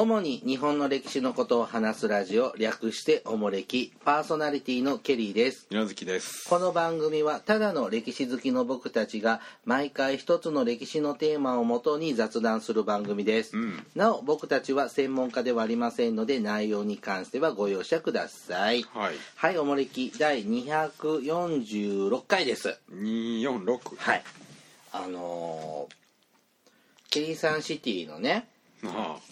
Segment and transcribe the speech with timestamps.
[0.00, 5.66] 主に日本の歴史のことを話すラジオ略しておもれきパーソナリティのケリーです。
[5.68, 6.48] 稲月です。
[6.48, 13.86] この番組はただの歴史好きの僕たちが毎回一つの歴史のテーマをもとに雑談する番組です、うん。
[13.94, 18.82] なお僕たちは専門家ではありませんので内容に関してはご容赦ください。
[18.94, 19.14] はい。
[19.36, 22.80] はいおもれき第246回です。
[22.90, 24.22] 246はい。
[24.92, 25.94] あのー
[27.10, 28.59] ケリーサンシティのねあ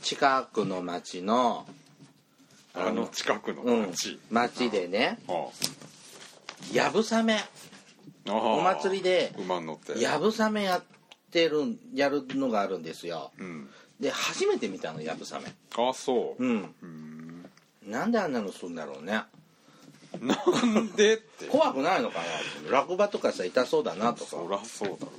[0.03, 1.67] 近くの町の
[2.75, 3.87] ああの近くのうん。
[3.89, 5.49] 町、町でねあ
[6.73, 7.39] やぶさめ。
[8.29, 9.33] あお祭りで
[9.97, 10.83] やぶさめやっ
[11.31, 13.31] てるやるのがあるんですよ。
[13.39, 13.69] うん。
[14.01, 15.47] で初めて見たのやぶさめ。
[15.77, 16.45] あそう。
[16.45, 16.75] うん。
[16.83, 17.51] うん。
[17.87, 19.23] なんであんなのするんだろうね。
[20.21, 21.47] なんでって。
[21.47, 22.19] 怖くないのか
[22.67, 25.13] な落馬とかさ痛そうだなとそからそうだろ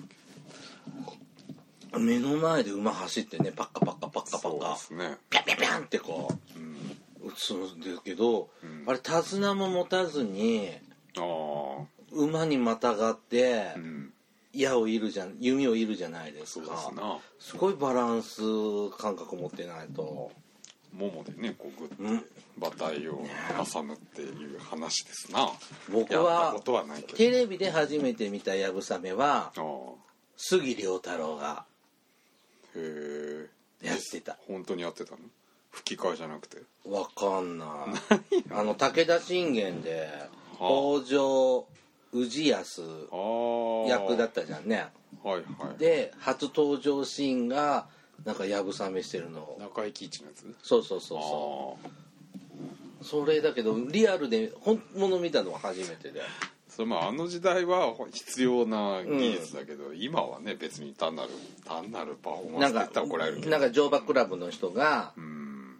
[1.97, 5.17] 目の前で馬走ってねパッカパッカパッカパそうッカですね。
[5.29, 6.75] ピャンピャンピャンってこうん。
[7.27, 8.83] う打つんですけど、うん。
[8.87, 10.69] あれ手綱も持たずに
[11.17, 14.13] ああ馬にまたがってうん。
[14.53, 17.01] 矢を射るじゃん弓を射るじゃないですそうかで
[17.39, 18.41] すごいバランス
[18.97, 20.31] 感覚持ってないと。
[20.91, 22.17] ももでねこうグうん。
[22.17, 22.25] ッて
[22.57, 23.21] 馬体を
[23.71, 25.49] 挟むっていう話ですな。
[25.91, 26.59] 僕はは
[27.15, 29.53] テレビで初めて見たやぶさめは
[30.35, 31.65] 杉良太郎が
[32.79, 33.47] へ
[33.83, 34.37] えやってた。
[34.47, 35.19] 本当にやってたの？
[35.71, 36.57] 吹き替えじゃなくて？
[36.85, 37.67] わかんない。
[38.51, 40.07] あの武田信玄で
[40.59, 41.01] はあ。
[41.01, 41.67] 北条
[42.11, 42.81] 氏康
[43.87, 44.87] 役だったじゃんね。
[45.23, 45.77] はいはい。
[45.77, 47.87] で初登場シーンが
[48.25, 50.55] なんかやぶさめしてるの中井貴一のやつ？
[50.63, 51.77] そうそうそうそ
[53.01, 53.05] う。
[53.05, 56.21] それだけどリアルで本物見たのは初めてで
[56.79, 61.29] それまああの時代は必要な技術だけど、今はね別に単なる
[61.65, 63.51] 単なるパフォーマンスって言なんかったら怒られるけど。
[63.51, 65.75] なんか乗馬クラブの人がうん。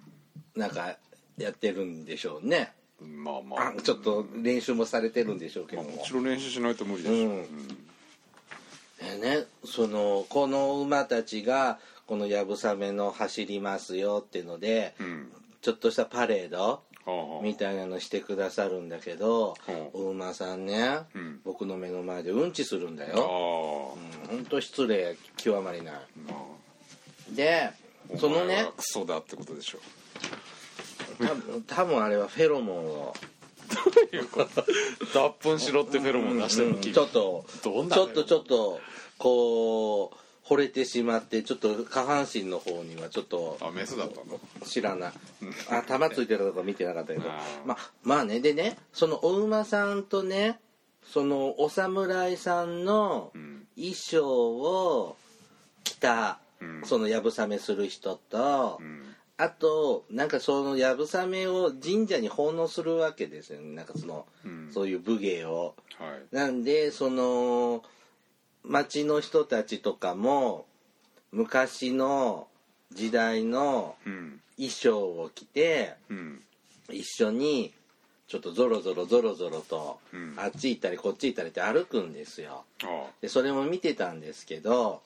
[0.57, 0.97] なんか
[1.37, 2.73] やってるんでしょうね。
[3.01, 3.73] まあまあ。
[3.77, 5.87] あちょっと練習もされてるんでしょうけども。
[5.87, 7.11] まあもちろん練習しないと無理でし。
[7.25, 7.47] ょ、うん。
[9.21, 15.31] でねそのこの馬たちがこのやぶさめの走りますよっていうのでうん。
[15.61, 16.79] ちょっとしたパレードはあ
[17.43, 19.55] みたいなのしてくださるんだけどは
[19.93, 21.39] お馬さんね、うん。
[21.43, 23.17] 僕の目の前でうんちするんだよ。
[23.17, 23.97] ほ
[24.33, 25.93] んと失礼極まりない。
[25.93, 26.33] ま
[27.35, 27.73] であ
[28.17, 29.79] そのねクソだってことでしょ。
[31.19, 33.13] 多分多分あれはフェロモンを。
[33.69, 34.65] ということ？
[35.13, 36.75] 脱粉しろってフェロモン出してるの？
[36.75, 38.79] うん君ちょっとちょっとちょっと
[39.19, 40.17] こう
[40.49, 44.39] 惚れてしまってちょっと下半身の方にはちょっとあメスだったの？
[44.65, 45.11] 知らない。
[45.69, 47.29] あ玉ついてるとか見てなかったけど。
[47.65, 50.59] まあまあねでねそのお馬さんとね
[51.03, 53.55] そのお侍さんのうん。
[53.75, 55.15] 衣装を
[55.85, 56.81] 着た、うん。
[56.83, 59.15] そのやぶさめする人と、うん。
[59.37, 63.73] あとなんかそのやぶさめを神社に奉納するわけですよね。
[63.73, 64.69] なんかその、うん。
[64.73, 65.75] そういう武芸を。
[65.97, 66.35] はい。
[66.35, 67.83] なんでその
[68.63, 70.65] 町の人たちとかも
[71.31, 72.47] 昔の
[72.91, 74.41] 時代のうん。
[74.57, 76.41] 衣装を着てうん。
[76.89, 77.73] 一緒に
[78.27, 80.35] ちょっとゾロゾロゾロゾロと、うん。
[80.37, 82.63] あっち行ったりこっち行ったりって歩くんですよ。
[82.83, 85.01] あでそれも見てたんですけど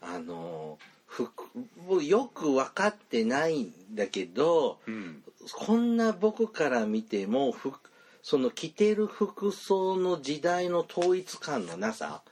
[0.00, 1.44] あの服
[1.86, 5.22] 僕よく分かってないんだけどうん。
[5.52, 7.78] こんな僕から見ても服
[8.22, 12.22] その着てる服装の時代の統一感のなさ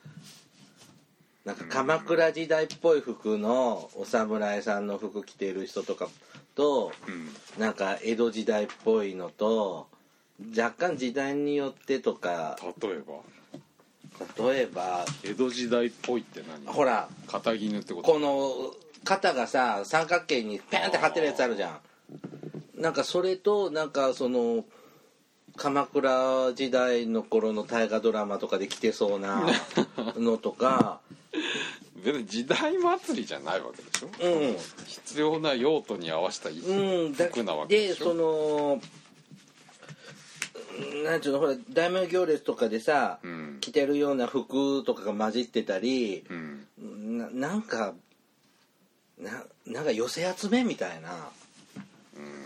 [1.44, 6.08] なんか鎌倉時代っぽい服のお侍さんの服着てる人とか
[6.54, 7.28] とうん。
[7.60, 9.88] なんか江戸時代っぽいのと
[10.56, 13.14] 若干時代によってとか例えば？
[14.50, 16.66] 例えば江戸時代っぽいって何？
[16.66, 18.12] ほら肩絹ってこと？
[18.12, 18.74] この
[19.04, 21.80] 肩がさ三角形にペンって張ってるやつあるじゃ
[22.76, 22.82] ん。
[22.82, 24.64] なんかそれとなんかその
[25.56, 29.46] 鎌倉時代の頃の大河ドラマとかで着てそうな
[30.16, 31.00] のとか。
[32.04, 34.08] 別に時代祭りじゃないわけでしょ？
[34.22, 34.56] うん。
[34.86, 38.04] 必要な用途に合わせた服なわけでしょ？
[38.04, 38.80] でその
[41.04, 41.38] なんちゅうの？
[41.40, 43.58] ほら大名行列とかでさ、うん。
[43.60, 47.18] 着てるような服とかが混じってたり、うん。
[47.18, 47.94] ななんか
[49.18, 51.30] ななんか寄せ集めみたいな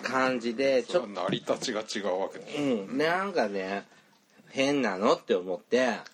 [0.03, 3.85] 感じでちょっそれは成り立ちが違うわけでしと、ょうん、なんかね
[4.49, 6.05] 変なのって思っては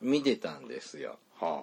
[0.00, 1.18] 見てたんですよ。
[1.40, 1.46] あ。
[1.46, 1.62] は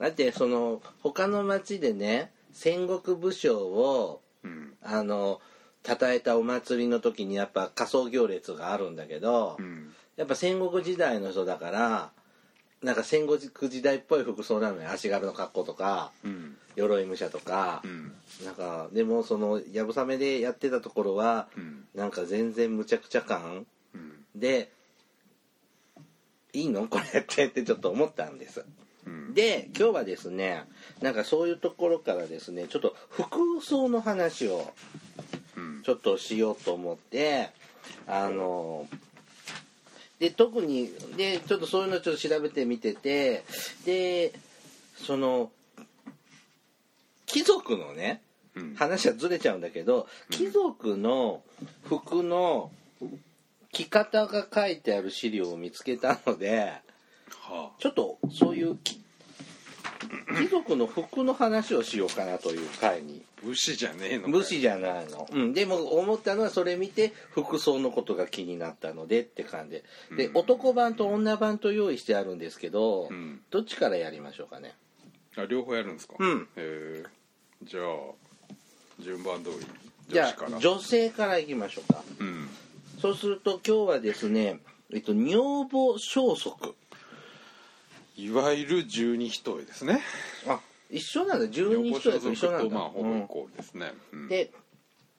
[0.00, 4.74] だってその他の町でね戦国武将をあうん。
[4.82, 5.40] あの
[5.86, 9.92] 称えたお祭りの時にやっぱ仮装行列があるんだけど、うん。
[10.16, 12.10] やっぱ戦国時代の人だから
[12.82, 14.90] なんか戦国時代っぽい服装なのよ。
[14.90, 16.12] 足軽の格好とか。
[16.24, 18.12] うん鎧武者とかう、ん。
[18.44, 21.84] なんかでもそのやぶさめでやってたところはうん。
[21.94, 24.12] なんか全然むちゃくちゃ感うん。
[24.34, 24.70] で
[26.52, 26.86] いいの？
[26.88, 28.64] これってってちょっと思ったんです。
[29.06, 29.34] うん。
[29.34, 30.64] で今日はですね
[31.00, 34.72] なんかそういうところからですねちょっと服装の話を
[35.56, 35.82] うん。
[35.82, 37.50] ちょっとしようと思って
[38.06, 38.88] あの
[40.18, 43.44] で特にでちょっとそういうのちょっと調べてみてて
[43.84, 44.32] で
[44.96, 45.50] その
[47.34, 48.22] 貴族のね
[48.54, 48.74] うん。
[48.76, 51.42] 話はずれちゃうんだけど貴族の
[51.84, 52.70] 服の
[53.72, 56.72] 着方が書いてある資料を見つけたので
[57.30, 59.02] はちょっとそういうき
[60.38, 63.22] 貴族の服の話をしようかなという回に。
[63.26, 69.82] あ武士じゃねえの武士じゃないの、うん、でも思ったのはそれ見て服装のことが気になったのでって感じ。
[70.16, 70.36] でで、うん。
[70.38, 73.42] 男版と女版と用意してあるんですけど、うん。
[73.50, 74.74] どっちからやりましょうかね。
[75.36, 76.14] あ両方やるんですか？
[76.18, 76.48] うん。
[76.56, 77.04] へえ
[77.64, 78.54] じゃあ
[79.00, 79.66] 順番通り
[80.08, 80.56] じゃ女子から。
[80.56, 82.02] あ女性からいきましょうか。
[82.20, 82.48] うん。
[83.00, 84.60] そうすると今日はですね、
[84.92, 86.74] えっと、女房消息。
[88.16, 90.00] いわゆる十二一重ですね。
[90.46, 91.48] あ一緒なんだ。
[91.48, 93.18] 十二人と一緒なんだ、まあほぼうん。
[93.20, 94.28] イコールですね、うん。
[94.28, 94.52] で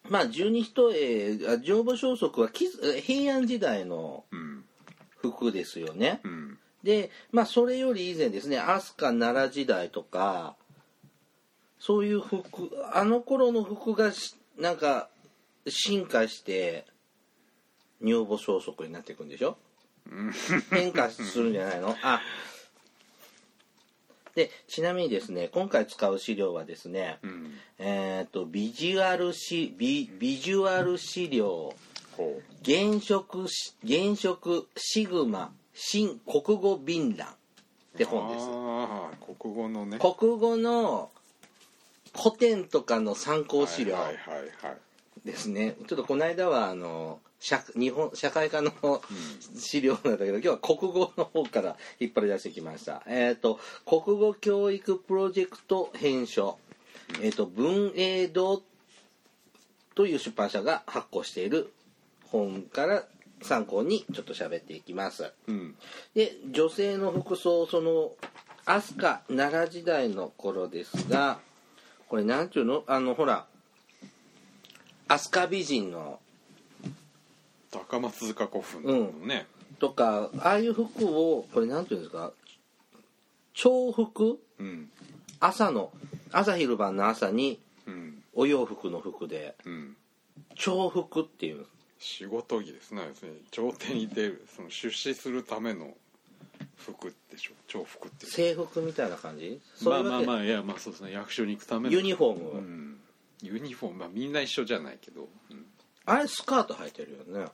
[0.07, 2.67] まあ十二人重あ女房消息はき
[3.01, 4.63] 平安時代のうん。
[5.17, 6.57] 服ですよね、うん。
[6.83, 10.55] でまあそれより以前ですね飛鳥奈良時代とか
[11.85, 15.07] そういう服あの頃の服がしなんか
[15.67, 16.85] 進化して
[18.01, 19.55] 女房消息になっていくんでしょ？
[20.71, 21.95] 変化するんじゃないの？
[22.01, 22.21] あ。
[24.33, 27.53] でちなみにですね今回使う資料はですね、うん。
[27.77, 31.71] えっ、とビジュアルシビビジュアル資料
[32.17, 37.31] ほ原色し原色シグマ新国語便覧っ
[37.95, 38.47] てう本です。
[39.41, 39.99] 国語のね。
[39.99, 41.11] 国語の
[42.17, 43.97] 古典とかの参考資料
[45.23, 48.71] ですね、ちょっとこの間はあの社日本社会科の
[49.57, 53.01] 資料なんだけど今日は国語の方から引っ張り出してきました。
[53.07, 56.57] えっ、と国語教育プロジェクト編書。
[57.21, 58.61] えっ、と文英堂
[59.95, 61.73] という出版社が発行している
[62.31, 63.03] 本から
[63.41, 65.31] 参考にちょっと喋っていきます。
[65.47, 65.75] うん。
[66.13, 68.11] で女性の服装その
[68.65, 71.39] 飛鳥奈良時代の頃ですが
[72.07, 72.83] これなんていうの？
[72.87, 73.45] あのほら。
[75.07, 76.19] 飛鳥美人の。
[77.71, 79.47] 高松塚古墳のね、
[79.79, 82.31] とかああいう服をこれなんていうんですか？
[83.53, 84.89] 朝服うん。
[85.41, 85.91] 朝の
[86.31, 88.23] 朝昼晩の朝にうん。
[88.33, 89.97] お洋服の服でうん。
[90.55, 91.65] 朝服っていう。
[91.99, 93.01] 仕事着ですね。
[93.51, 95.93] 朝廷に出るその出仕するための
[96.77, 97.53] 服でしょ？
[97.67, 99.59] 朝服っていう制服みたいな感じ？
[99.83, 101.11] まあまあまあいやまあそうですね。
[101.11, 102.99] 役所に行くためのユニフォーム、うん。
[103.41, 105.65] ユニフォームまあみんな一緒じゃないけど、うん。
[106.05, 107.45] あれスカート履いてるよね。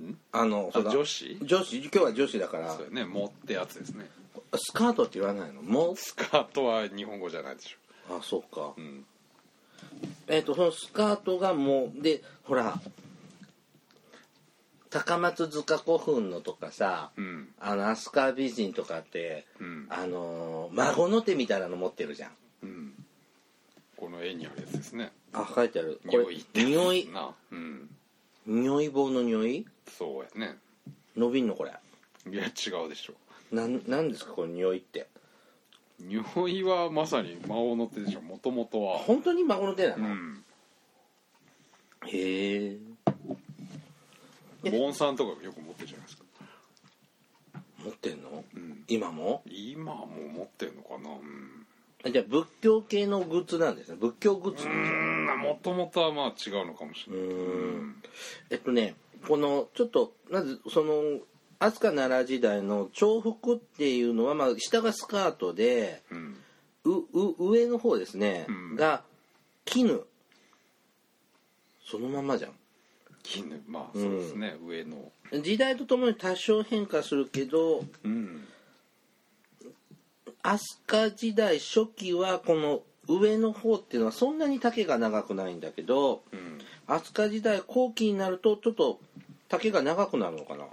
[0.00, 0.18] ん？
[0.32, 1.38] あの女子？
[1.42, 1.78] 女子？
[1.78, 2.74] 今日は女子だから。
[2.74, 4.10] そうよね「も」ってやつですね。
[4.54, 5.62] スカートって言わないの？
[5.62, 5.94] も？
[5.96, 8.16] スカートは日本語じゃないでしょ。
[8.16, 8.72] あそうか。
[8.76, 9.04] うん。
[10.28, 12.80] えっ、とそのスカートがもうでほら
[14.90, 17.48] 高松塚古墳のとかさうん。
[17.60, 19.86] あの飛鳥美人とかってうん。
[19.88, 22.30] あのー孫の手みたいなの持ってるじゃん。
[22.64, 22.92] うん。
[23.96, 25.12] この絵にあるやつですね。
[25.32, 26.00] あ書いてある。
[26.06, 27.08] これ匂いって匂い？
[27.12, 27.88] なうん。
[28.46, 29.66] 匂い棒の匂い？
[29.86, 30.56] そうやね。
[31.16, 31.54] 伸びんの？
[31.54, 31.72] これ。
[32.30, 33.14] いや違うでしょ。
[33.54, 34.32] なんなんですか？
[34.32, 35.06] この匂いって。
[36.00, 38.22] 匂いはまさに魔王の手でしょ。
[38.22, 38.98] もともとは。
[38.98, 40.44] 本当に孫の手なの、うん。
[42.06, 42.78] へえ
[44.62, 46.24] ボンさんとかよく持ってるじゃないですか。
[47.84, 48.44] 持ってんの？
[48.54, 48.84] うん。
[48.88, 49.42] 今も？
[49.46, 51.10] 今はもう持ってるのかな？
[51.10, 51.66] うん。
[52.04, 53.96] あじゃあ仏教系のグッズなんですね。
[53.98, 55.38] 仏教グッズうなんですねーん。
[55.40, 57.26] もともとはまあ違うのかもしれない。
[57.26, 58.02] うん。
[58.50, 58.94] えっとね
[59.26, 61.20] このちょっとまずその
[61.58, 66.36] 飛鳥奈良時代の朝服っていうのは、まあ、下がスカートでうん。
[66.82, 68.74] うう上の方ですね、うん。
[68.74, 69.02] が
[69.66, 70.02] 絹。
[71.84, 72.52] そのままじゃん
[73.22, 75.12] 絹まあそうですね、上の。
[75.42, 78.46] 時代とともに多少変化するけどうん。
[80.42, 86.58] 飛鳥時代初期はこの上の方っていうのはそんなに丈が長くないんだけどうん。
[86.86, 88.98] 飛鳥時代後期になるとちょっと
[89.48, 90.64] 丈が長くなるのかな。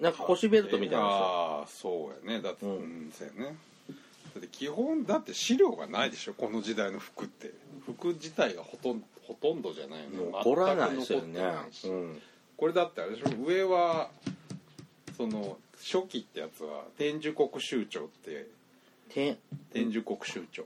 [0.00, 1.08] なんか腰ベルトみたいなさ。
[1.10, 2.42] ああそうやね。
[2.42, 3.56] だってううんん、そうやね
[4.40, 7.52] だって基本だって資料がないでしょこの時代の服って。
[7.84, 10.16] 服自体がほとんほとんどじゃないよね。
[10.18, 11.40] もう凝らないですよね。
[11.84, 12.22] うん。
[12.56, 14.10] これだってあれでしょ上は
[15.16, 18.46] その初期ってやつは天寿国州長って
[19.08, 19.38] て
[19.72, 20.64] 天寿国州長。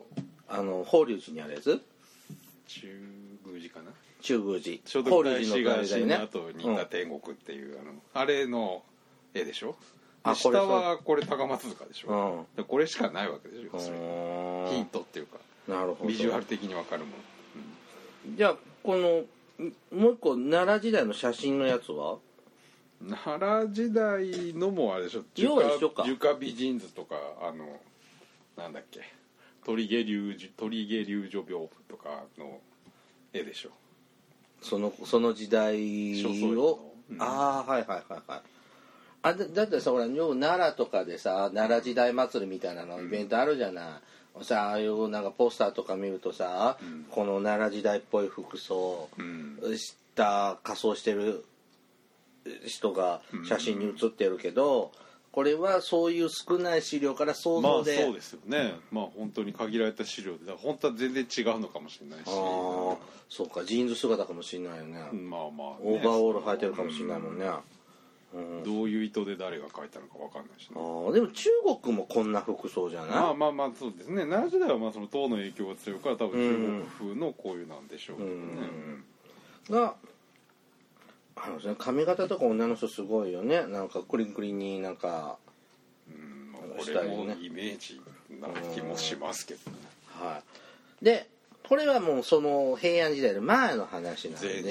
[0.48, 1.80] あの法隆寺にあるやつ？
[2.66, 2.86] 中
[3.46, 3.92] 宮寺かな？
[4.20, 4.78] 中宮寺。
[4.84, 8.82] 聖徳法太子が死んだね後に行った天国っていう、あのあれの
[9.34, 9.76] 絵でしょ？
[10.24, 12.62] あ下はこれ高松塚でしょ、うん。
[12.62, 15.38] でこれしかないわけでしょヒントっていうか。
[15.68, 16.08] なるほど。
[16.08, 17.10] ビジュアル的に分かるも
[18.26, 19.24] の、じゃあこの
[19.64, 22.14] んもう一個奈良時代の写真のやつは？
[22.14, 22.18] うん
[23.24, 25.24] 奈良時代のもあれでしょ。
[25.34, 26.04] 要は一緒か。
[26.38, 27.80] 美人図とかあの
[28.56, 29.00] なんだっけ。
[29.64, 32.60] 鳥毛流樹鳥毛流女病とかの
[33.32, 33.70] 絵でしょ。
[34.60, 37.20] そのその時代を、うん。
[37.20, 38.40] ああはいはいはいはい
[39.22, 47.04] あだだってさほらよう奈良とかでさ奈良時代祭りみたいなのイベントあるじゃない、さああいうなんかポスターとか見るとさ、うん。
[47.10, 49.78] この奈良時代っぽい服装うん。
[49.78, 51.44] した仮装してる
[52.66, 54.90] 人が写真に写ってるけど、
[55.30, 58.74] これはそういう少ない資料から想まあ像で、そうですよね。
[58.90, 62.28] まあ本当に限られた資料でだ本当は全然違うのかもしれないし。
[62.28, 62.96] ああ
[63.28, 67.52] そうかジーンズ姿かもしれないよね、まあまあ、オーバーオール履いてるかもしれないもんね、うん
[68.64, 70.76] どういう意図で誰が書いたのか分かんないしね。
[70.76, 71.50] あーでも中
[71.82, 74.24] 国もこんな服装じゃない、まあまあまあそうですね。
[74.24, 78.36] 奈良時代はまあその唐の影響が強いから多分中国風のこういうなんでしょうけどね、
[79.68, 79.94] が
[81.36, 83.66] あのね髪型とか女の人すごいよね。
[83.66, 85.36] なんかクリンクリンになんか
[86.08, 87.10] うんまあこしたいね。
[87.10, 88.00] れもイメージ
[88.40, 89.76] な気もしますけどね。
[90.18, 90.40] は
[91.02, 91.04] い。
[91.04, 91.28] で
[91.68, 94.62] これはもうその平安時代の前の話なんで。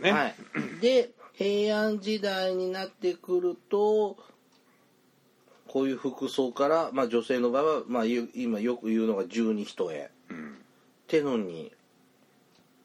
[0.00, 0.12] ね。
[0.12, 0.34] はい、
[0.80, 4.16] で平安時代になってくると
[5.68, 10.56] こういう服装から、まあ、女性の場合は、まあ、今よく言うのが十二一重っうん
[11.08, 11.72] てのに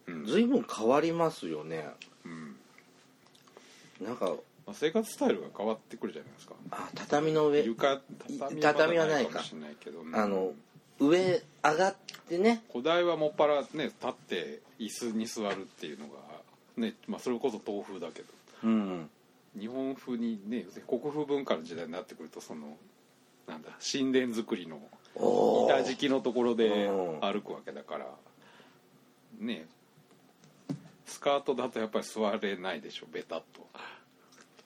[0.09, 0.25] うん。
[0.25, 1.85] 随分変わりますよね。
[2.25, 2.55] うん。
[4.05, 4.33] なんか
[4.65, 6.53] まあ、生活スタイルが変わってくるじゃないですか。
[6.71, 7.63] あ畳の上。
[7.63, 8.01] 床
[8.39, 10.51] 畳畳ははないかもしれないけど、あの
[10.99, 11.95] 上上がっ
[12.27, 12.63] てね。
[12.71, 16.13] 古代はもっぱらね立って椅子に座るっていうのが
[16.77, 18.27] ね、まあ、それこそ東風だけど
[18.63, 19.09] うん。
[19.59, 22.77] 日本風にね国風文化の時代になってくるとその
[23.47, 24.79] なんだ神殿作りの
[25.15, 27.19] 板敷きのところでうん。
[27.21, 28.05] 歩くわけだから
[29.39, 29.65] ね
[31.05, 33.67] スカートだとやっぱり座れないでしょベタっと。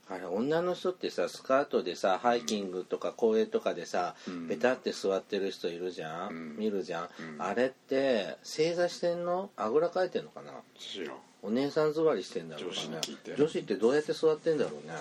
[0.10, 4.48] あれ女の人ってさスカートでさハイキングとか公園とかでさ、うん。
[4.50, 6.58] ペタって座ってる人いるじゃん、うん。
[6.58, 7.42] 見るじゃん、うん。
[7.42, 9.50] あれって正座してんの？
[9.56, 10.52] あぐらかいてんのかな？
[10.78, 13.00] 知らんお姉さん座りしてんだろうか女子にね
[13.38, 14.94] 女子ってどうやって座ってんだろうね、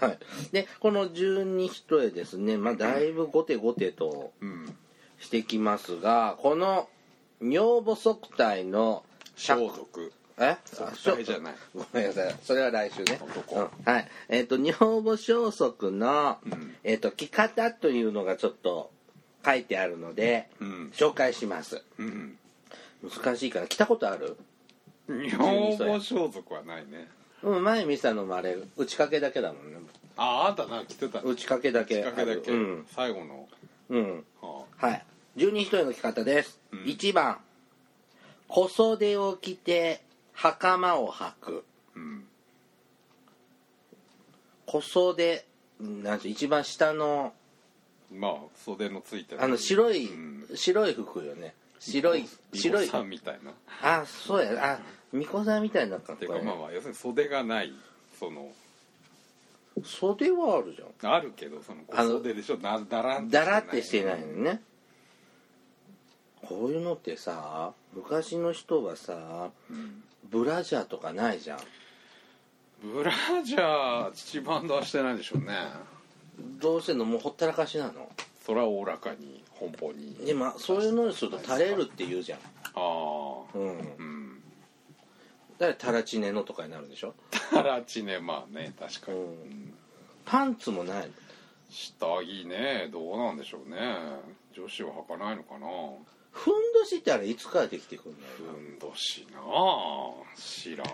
[0.00, 0.18] はい。
[0.52, 4.76] でこの十二一重ですねまあだいぶゴテゴテとうん
[5.20, 6.88] してきますがこの
[7.40, 9.04] 女房足体の
[9.36, 10.56] 装束え？
[10.64, 11.54] 足体じゃない。
[11.74, 12.34] ごめんなさい。
[12.42, 13.56] それは来週ね、男。
[13.56, 13.68] うん。
[13.84, 14.08] はい。
[14.30, 16.74] えっ、と女房消息の、うん。
[16.82, 18.90] えっ、と着方というのがちょっと
[19.44, 20.92] 書いてあるので、うん。
[20.94, 21.82] 紹介します。
[21.98, 22.38] うん
[23.02, 24.36] 難しいかな着たことある？
[25.08, 27.08] 女房装束はないね。
[27.42, 29.78] うん前見たのもあれ打ち掛けだけだもんね。
[30.16, 31.20] ああんたな着てた。
[31.20, 31.96] 打ち掛けだけ。
[31.96, 32.86] きっかけだけ、うん。
[32.94, 33.48] 最後の、
[33.88, 34.24] うん。
[34.42, 35.04] ははい。
[35.36, 36.82] 十二一重の着方です、うん。
[36.84, 37.38] 1番。
[38.48, 40.02] 小袖を着て
[40.32, 41.64] 袴を履く。
[41.94, 42.24] あうん、
[44.66, 45.46] 小袖
[45.80, 47.32] なんて一番下の
[48.12, 49.42] まあ袖のついてる。
[49.42, 50.46] あの白い、うん。
[50.54, 52.86] 白い服よね白い白い。
[52.86, 53.50] 白さんみたいな。
[53.50, 54.74] っあそうや。
[54.74, 54.78] あ
[55.12, 57.72] 巫女さんみたいな格好やねかまあまあ要するに袖がない
[58.18, 58.52] その
[59.82, 61.12] 袖はあるじゃん。
[61.12, 62.58] あるけどその小袖でしょ。
[62.58, 64.60] なだらんだらってしてないのね。
[66.42, 70.04] こういうのってさ昔の人はさうん。
[70.30, 71.58] ブラジャーとかないじゃん。
[72.84, 73.10] ブラ
[73.44, 75.56] ジャー父バンドはしてないでしょうね。
[76.60, 78.08] どうせのもうほったらかしなの？
[78.46, 80.14] それはおおらかに奔放に。
[80.24, 82.38] でもそういうのにすると垂れるって言うじゃん。
[82.38, 82.42] あ
[82.74, 82.78] あ。
[83.54, 83.68] うん。
[83.68, 84.42] うん。
[85.58, 87.14] だからタラチネのとかになるでしょ？
[87.50, 89.24] タラチねまあね確かに、うん。
[89.24, 89.74] うん。
[90.24, 91.10] パンツもない
[91.68, 93.76] 下着ねどうなんでしょうね。
[94.56, 95.66] 女子は履かないのかな。
[96.32, 98.32] ふんどしってあれいつからできてくるんだよ？
[98.38, 100.86] ふんどしなあ知らん、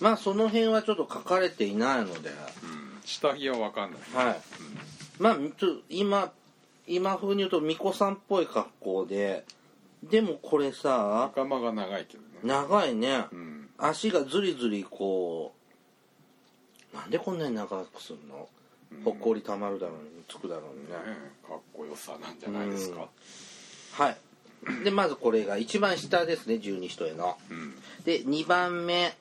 [0.00, 2.30] まあその辺はちょっと書かれていないので。
[2.30, 4.40] うん、下着は分かんない、はい。
[5.18, 6.32] まあちょ今
[6.86, 9.44] 今風に言うと巫女さんっぽい格好で
[10.02, 12.28] でもこれさ仲間が長いけどね。
[12.44, 13.24] 長いね。
[13.32, 13.68] うん。
[13.78, 15.52] 足がずりずりこ
[16.92, 18.48] うなんでこんなに長くすんの？
[18.92, 19.02] うん。
[19.02, 20.92] ほっこりたまるだろうにつくだろうにね。
[20.92, 20.98] ね
[21.48, 23.08] かっこよさなんじゃないですか。
[23.92, 24.16] はい。
[24.84, 27.36] でまずこれが一番下ですね十二一重の。
[27.50, 27.74] うん。
[28.04, 29.16] で2番目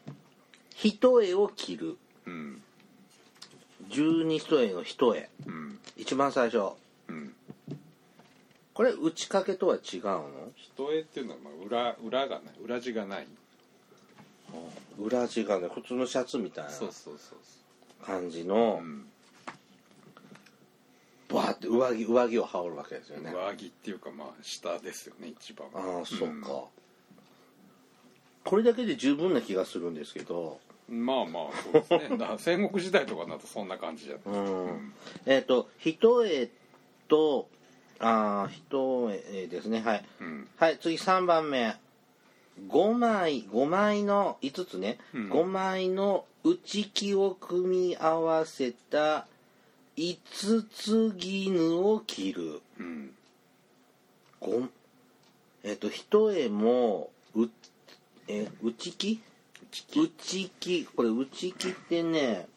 [0.75, 1.97] 一重を着る。
[2.25, 2.61] うん。
[3.89, 5.79] 十二一重の一重うん。
[5.97, 6.73] 一番最初。
[7.07, 7.33] うん
[8.75, 10.51] これ打ち掛けとは違うの？
[10.55, 12.53] 一重っていうのはまあ裏裏がない。
[12.63, 13.27] 裏地がない。
[14.99, 19.05] 裏地がね普通のシャツみたいなそうそうそう感じそのう、うん
[21.27, 23.31] バーって上着上着を羽織るわけですよね。
[23.33, 25.67] 上着っていうかまあ下ですよね一番。
[25.73, 26.65] ああそうか、
[28.43, 30.59] これだけで十分な気がするんですけど。
[30.87, 31.43] まあまあ
[31.89, 32.27] そうですね。
[32.37, 34.39] 戦国時代とかになるとそんな感じじゃない。
[34.39, 34.93] うん。
[35.25, 36.49] えっ、と一重
[37.07, 37.49] と
[38.05, 39.81] ああ一重ですね。
[39.81, 40.05] はい。
[40.21, 40.47] うん。
[40.57, 41.75] はい次3番目。
[42.67, 43.43] 5枚。
[43.45, 45.31] 5枚の5つね、うん。
[45.31, 49.25] 5枚の内木を組み合わせた
[49.95, 50.17] 五
[50.71, 52.61] つ絹を着る。
[52.79, 53.11] うん。
[54.39, 54.61] ご
[55.63, 57.49] えっ、と一重もう
[58.27, 59.19] え内木
[59.71, 62.47] 内木これ内木ってね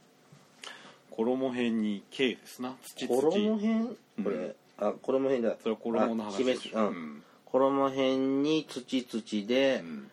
[1.11, 2.76] 衣辺に毛ですな。
[2.83, 3.31] 土土。
[3.31, 3.97] 衣辺？
[4.23, 5.56] これ、うんあ衣辺だ。
[5.61, 6.78] それは衣の話あでしょ。
[6.78, 7.23] うん。
[7.44, 10.11] 衣辺に土土でうん。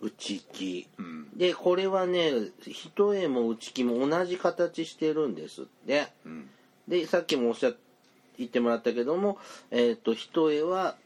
[0.00, 1.28] 内木、うん。
[1.36, 2.32] でこれはね
[2.66, 5.62] 一重も内木も同じ形してるんです。
[5.62, 6.48] ってうん。
[6.88, 7.72] でさっきもおっしゃ
[8.38, 9.38] 言ってもらったけども、
[9.70, 10.96] えっと一重は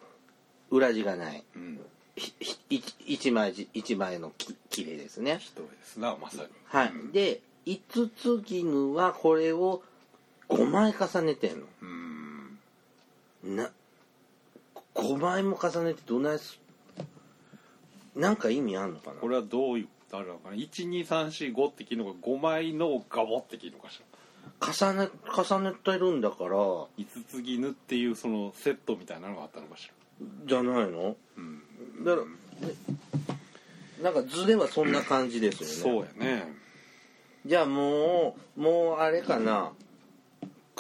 [0.71, 1.45] 裏地がない。
[3.07, 5.39] 一枚じ一枚のききれいですね。
[5.41, 6.49] 一重ですなまさに。
[6.65, 7.13] はい、うん。
[7.13, 9.83] で五つ絹はこれを
[10.49, 11.61] 5枚重ねてんうん。
[11.83, 12.10] の
[13.45, 13.71] な
[14.95, 16.59] 5枚も重ねてどないす
[18.17, 19.21] なんか意味あんのかな？
[19.21, 24.07] これはどういうあれなのかな？12345って切るのが5枚のガボって切るのかしら？
[24.61, 26.51] 重ね重ねてるんだから。
[26.51, 26.89] 五
[27.29, 30.27] つ絹っていうそのセットみたいなのがあったのかしら？
[30.47, 31.17] じゃないの？
[31.37, 31.63] うん。
[32.05, 32.23] だか
[34.03, 36.09] らなんか図ではそんな感じですよね。
[36.17, 36.53] そうやね。
[37.47, 39.71] じゃあもうもうあれかな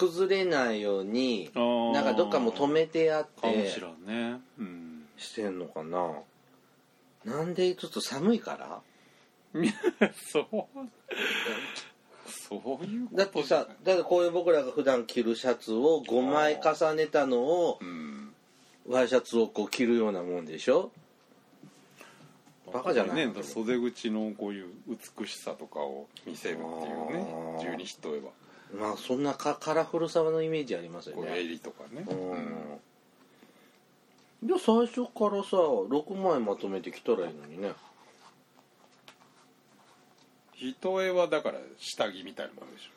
[0.00, 4.40] 崩れないようになんかどっかも止めてあってかもしらんね。
[4.58, 5.02] うん。
[5.18, 6.12] してんのかな。
[7.24, 8.80] なんでちょっと寒いから？
[10.32, 10.46] そう。
[12.26, 18.32] そういうだってさだってこういう僕らが普段着るシャツを5枚重ねたのをうん。
[18.88, 20.90] ワイシャツをこう着るようなもんでしょ？
[22.72, 23.26] バカじゃない？
[23.26, 24.68] ね袖口のこういう
[25.18, 27.58] 美しさとかを見せるっていうね。
[27.60, 28.30] 十二一重は
[28.78, 31.40] まあそんなカカラフルさのイメージありますよね。
[31.40, 32.04] 襟とかね。
[32.08, 32.14] う
[34.44, 34.48] ん。
[34.48, 37.72] で最初からさ6枚まとめて着たらいいのにね。
[40.54, 42.88] 一重はだから下着みたいなもんでし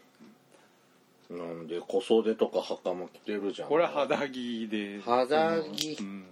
[1.31, 1.35] ょ。
[1.35, 3.69] なんで小袖とか袴着てるじゃん。
[3.69, 5.01] これは肌着で。
[5.01, 5.97] 肌着。
[5.99, 6.25] うん。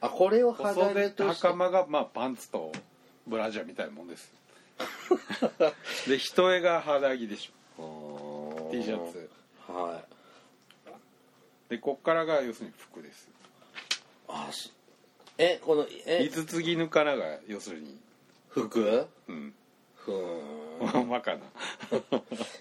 [0.00, 1.46] あこれを小肌袖着として。
[1.46, 2.72] 袴がまあパンツと
[3.26, 4.32] ブラジャーみたいなもんです。
[6.08, 8.33] で一重が肌着でしょ
[8.78, 9.30] T シャツ。
[9.68, 10.02] は
[11.68, 11.70] い。
[11.70, 13.28] でこっからが要するに服です。
[14.28, 14.72] あす
[15.38, 17.98] えこのえ五つ絹からが要するに
[18.50, 19.06] 服。
[19.28, 19.54] うん。
[19.96, 21.08] ふーん。
[21.08, 21.36] まか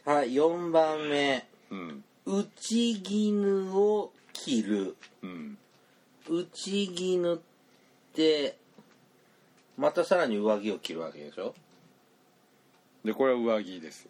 [0.06, 0.14] な。
[0.14, 1.48] はい4番目。
[1.72, 2.04] うん。
[2.26, 4.96] 内絹を着る。
[5.22, 5.58] うん。
[6.30, 7.40] 内絹っ
[8.14, 8.58] て
[9.78, 11.54] またさらに上着を着るわけでしょ？
[13.04, 14.08] でこれは上着です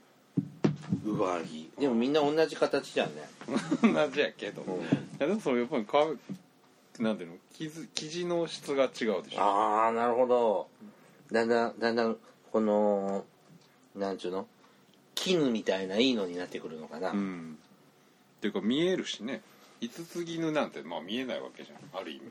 [1.03, 3.23] 上着でもみんな同じ形じゃんね。
[3.81, 4.83] 同じやけど、うん。
[4.83, 4.87] い
[5.19, 6.05] やでもそれやっぱりか
[6.99, 7.37] なんていうの？
[7.51, 8.89] 生地生地の質が違う
[9.23, 9.41] でしょ。
[9.41, 10.67] ああなるほど。
[11.31, 12.17] だんだんだんだん
[12.51, 13.25] この
[13.95, 14.47] なんちゅうの？
[15.15, 17.57] 絹みたいないいのになってくるのかな、うん。
[18.37, 19.41] っていうか見えるしね。
[19.81, 21.99] 五つ絹なんてまあ見えないわけじゃん。
[21.99, 22.21] ある意味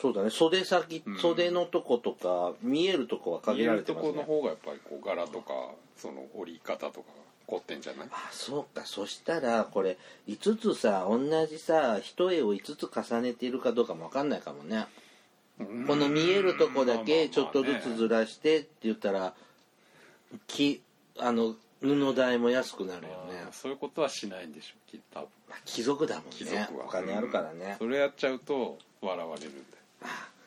[0.00, 0.30] そうだね。
[0.30, 1.18] 袖先うん。
[1.18, 4.12] 袖のとことか見えるとこは限られてますね。
[4.12, 5.52] 見えるとこの方がやっぱりこう柄とか
[5.96, 7.06] その折り方とか
[7.46, 8.08] 凝ってんじゃない？
[8.10, 8.86] あそうか。
[8.86, 14.86] そしたらこれ5つさ同じさ一重を5つ重ねているかどうかも分かんないかもね。
[15.86, 19.34] この見えるとこだけちょっとずつずららしてって言ったら
[20.46, 20.80] き
[21.18, 23.46] あの布代も安くなるよね。
[23.52, 25.28] そういうことはしないんでしょうきっと。
[25.66, 26.84] 貴族だもん貴族ねは。
[26.86, 27.76] お金あるからね。
[27.78, 29.60] それやっちゃうと笑われるんで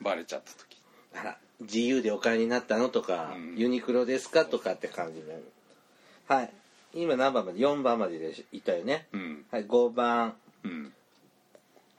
[0.00, 0.76] バレちゃった時。
[1.14, 3.56] あら自由でお買いになったのとか、うん。
[3.56, 5.44] ユニクロですかとかって感じになる。
[6.28, 6.50] はい。
[6.94, 9.06] 今何番まで？4番まででいったよね。
[9.12, 9.44] うん。
[9.50, 10.34] はい5番。
[10.64, 10.92] うん。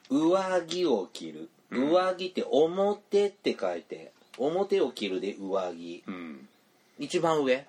[0.10, 1.50] 上着を着る。
[1.72, 1.90] うん。
[1.90, 6.04] 上着って表って書いて表を着るで上着。
[6.08, 6.48] うん。
[7.00, 7.66] 一番上？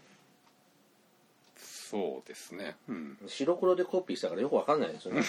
[1.56, 2.74] そうですね。
[2.88, 3.16] うん。
[3.28, 5.22] 白黒でコピーしたからよくわかんないですよね。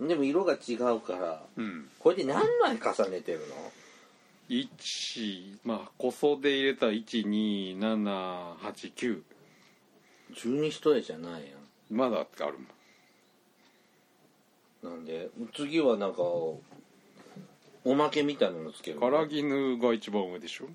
[0.06, 1.88] でも色が違うからうん。
[1.98, 3.72] これで何枚重ねてるの？
[4.48, 9.22] 1まあ小袖入れたら12789
[10.32, 11.48] 十二一重じゃないや
[11.90, 12.54] まだある
[14.82, 14.92] もん。
[14.92, 16.60] んなんで次はなんかお
[17.84, 20.68] まけみたいなのつける唐絹が一番上でしょ？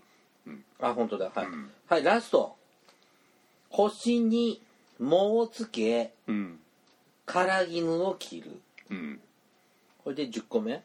[0.79, 1.32] あ本当だ。
[1.34, 1.71] はい、うん。
[1.88, 2.55] はいラスト。
[3.69, 4.62] 腰に
[4.99, 6.60] 藻をつけうん。
[7.25, 8.62] 唐絹を切る。
[8.89, 9.19] うん。
[10.03, 10.82] これで10個目？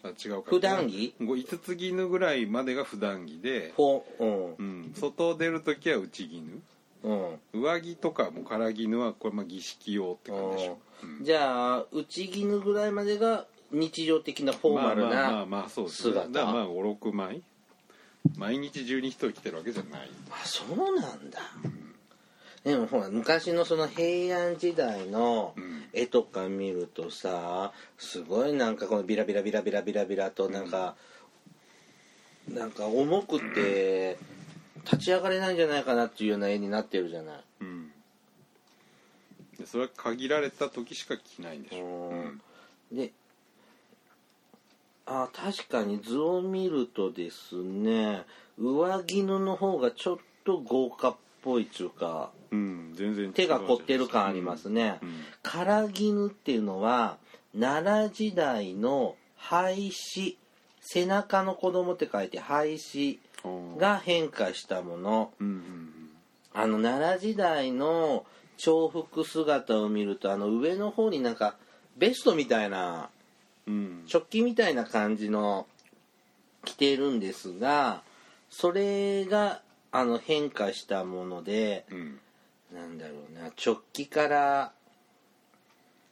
[0.03, 0.49] あ違うか。
[0.49, 6.61] 普段着？5つ絹ぐらいまでが普段着で、フォうん、外出る時は内絹
[7.03, 7.61] うんうん。
[7.61, 11.25] 上着とかも唐衣はこれまあ儀式用って感じでしょ、うん。
[11.25, 16.13] じゃあ打衣ぐらいまでが日常的なフォーマルまあまあまあなまあそうですね。
[16.13, 16.29] 姿。
[16.29, 17.41] だからまあ56枚。
[18.37, 20.09] 毎日十二単着てるわけじゃない。
[20.29, 21.39] あそうなんだ
[22.63, 25.79] でもほら昔のその平安時代のうん。
[25.93, 30.95] 絵とか見るとさすごいなんかこのビラビラビラビラビラビラとなんか、
[32.47, 34.17] なんか重くて
[34.85, 37.43] 立ち上がれないんじゃないかなっていうような絵になってるじゃない。
[37.61, 37.91] うん。
[39.57, 41.85] でそれは限られた時しか着ないんでしょ。
[42.09, 42.41] うん。
[42.91, 43.11] で
[45.05, 48.25] あ確かに図を見るとですね
[48.59, 55.09] 上絹の方がちょっと豪華っぽいっていうかうん、全然手が凝ってる感ありますね、うん
[55.43, 57.17] 唐絹っていうのは
[57.57, 60.35] 奈良時代の廃止
[60.81, 65.31] 背中の子供って書いて廃止うんが変化したもの。
[65.39, 65.89] うんうん
[66.51, 68.25] あの奈良時代の
[68.57, 71.55] 重複姿を見るとあの上の方になんか
[71.95, 73.09] ベストみたいな
[73.67, 73.73] うん。
[73.73, 75.67] うん食器みたいな感じの
[76.65, 78.01] 着てるんですが
[78.49, 82.19] それがあの変化したものでうん。
[82.73, 84.71] なんだろうな直帰から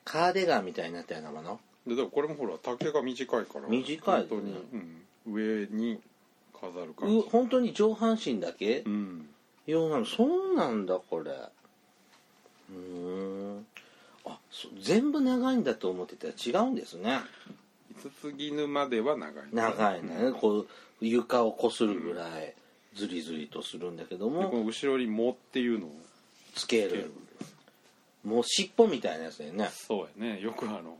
[0.03, 1.59] カーディガンみたいになったようなもの？
[1.85, 5.99] ででもこれもほら丈が短いから短い本当に、うん、上に
[6.59, 8.79] 飾る感うじ本当に上半身だけ？
[8.87, 9.29] うん。
[9.67, 11.31] ようなのそうなんだこれ。
[11.31, 13.65] うーん。
[14.25, 17.19] あそ全部長いんだと思ってたら違うんですね。
[18.03, 19.43] 五つ絹までは長い。
[19.53, 20.67] 長いね、こう
[21.01, 22.55] 床をこするぐらい
[22.97, 25.91] ズリズリとするんだけどもでこの後ろに「も」っていうのを
[26.55, 27.11] つける。
[28.23, 29.69] もう尻尾みたいなやつだよね。
[29.71, 30.41] そうやね。
[30.41, 30.97] よくあの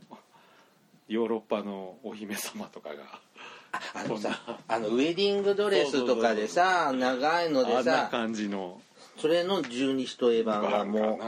[1.08, 3.20] ヨーロッパのお姫様とかが
[3.94, 8.80] あのさあのウェディングドレスとかでさ長いのあんなでさ感じの。
[9.18, 11.18] それの十二一重版がもうう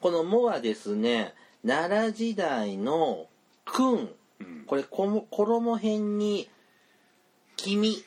[0.00, 3.28] この「も」はですね奈良時代の
[3.64, 3.94] 「君」
[4.42, 4.64] ん。
[4.66, 6.48] これこも衣辺に
[7.56, 8.02] 「君」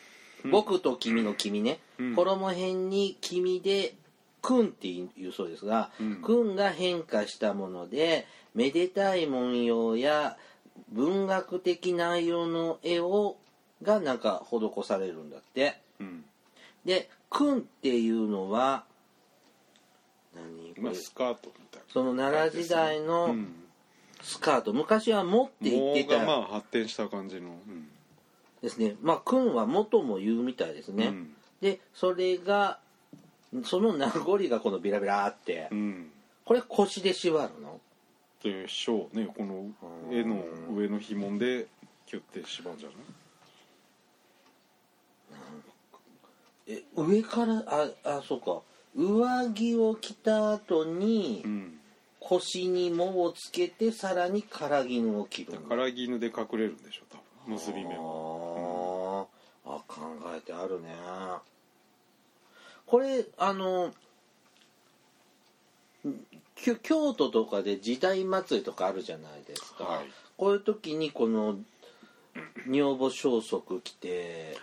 [0.51, 2.15] 僕と君の君ね、うん。
[2.15, 3.95] 衣辺に君で
[4.41, 10.37] 「君」っていうそうですがうん「君」が変化したものでめでたい文様や
[10.89, 13.37] 文学的内容の絵を
[13.81, 15.77] がなんか施されるんだって。
[15.99, 16.25] うん。
[16.85, 18.85] で「君」っていうのは
[20.35, 21.85] 何まあスカートみたいな。
[21.91, 23.55] その奈良時代うのん。
[24.21, 24.73] スカート。
[24.73, 26.15] 昔は「も」って言ってた。
[26.15, 27.49] 棒がまあ発展した感じの。
[27.49, 27.89] うん
[28.65, 28.95] ですね。
[29.01, 31.35] まあ「君」は「も」とも言うみたいですね、うん。
[31.61, 32.79] でそれが
[33.63, 35.69] その名残がこのビラビラって。
[35.71, 36.11] うん。
[36.43, 37.79] これ腰で縛るの？
[38.43, 39.27] でしょうね。
[39.27, 39.71] この
[40.11, 40.43] 絵の
[40.75, 41.67] 上の紐で
[42.05, 42.95] キュッて縛るんじゃな
[46.73, 46.77] い？
[46.77, 48.61] え上からああそうか。
[48.95, 51.79] 上着を着た後にうん。
[52.19, 55.59] 腰に藻をつけてさらに唐絹を着るの。
[55.69, 59.27] 唐絹で隠れるんでしょ多分結び目は。
[59.65, 60.01] あーあ考
[60.35, 60.95] えてあるね。
[62.85, 63.93] これあの
[66.83, 70.05] 京都とかで時代祭りとかあるじゃないですか、はい。
[70.37, 71.57] こういう時にこの
[72.67, 74.57] 女房装束着て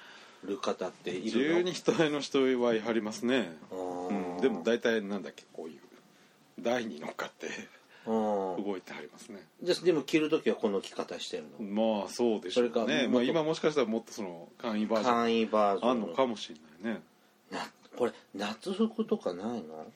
[0.45, 1.65] る方っているの？
[1.65, 7.47] 十二人の人はやはりますね、うん、でも大体なんだっけこういう台に乗っかって。
[7.47, 7.53] うん
[8.07, 9.41] 動いてはりますね。
[9.63, 11.99] ですでも着る時はこの着方してるの？
[12.01, 15.15] まあそうでしょうそれかまあ、今もしかしたらもっとその簡易バージョン。
[15.15, 16.57] 簡易バージョンあんのかもしれ
[16.91, 17.03] ないね。
[17.51, 17.59] な
[17.97, 19.87] これ夏服とかないの？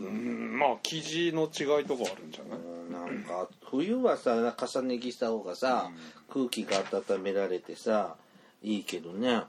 [0.00, 2.58] うんまあ生地の違いとかあるんじゃない？
[2.58, 5.90] うんなんか冬はさ重ね着した方がさ、
[6.32, 8.16] 空気が温められてさ
[8.62, 9.42] いいけどね。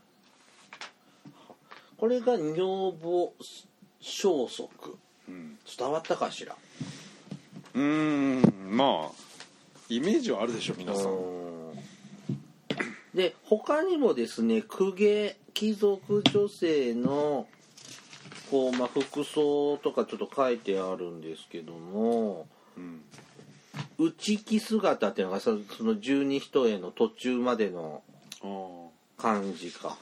[1.97, 3.33] これが女房
[4.01, 4.97] 消息。
[5.27, 5.57] うん。
[5.77, 6.55] 伝わったかしら？
[7.75, 9.25] うーんまあ
[9.89, 11.11] イメージはあるでしょ皆さん。
[11.11, 11.75] うん。
[13.13, 17.47] で他にもですね公家貴族女性の
[18.51, 23.01] こう、まあ、服装とかちょっと書いてあるんですけどもうん。
[23.97, 28.01] 内着姿っていうのがそその十二人への途中までの
[29.17, 29.97] 感じか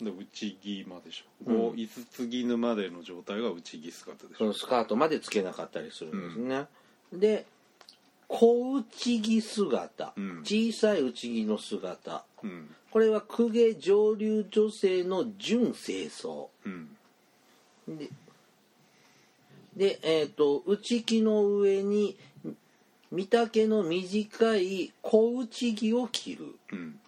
[0.00, 4.38] で内着まででしょ、うつ絹までの状態が内着姿でしょ。
[4.38, 6.66] そのスカートまでつけなかったりするんですね、
[7.12, 7.46] で
[8.26, 10.40] 小内着姿、うん。
[10.40, 12.24] 小さい内着の姿。
[12.42, 12.74] うん。
[12.90, 16.48] これは公家上流女性の純清掃。
[16.64, 16.96] うん。
[17.86, 18.08] で
[19.76, 22.16] でえっ、と内着の上に
[23.12, 26.56] 見丈の短い小内着を着る。
[26.72, 26.98] うん。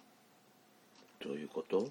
[1.19, 1.89] ということ？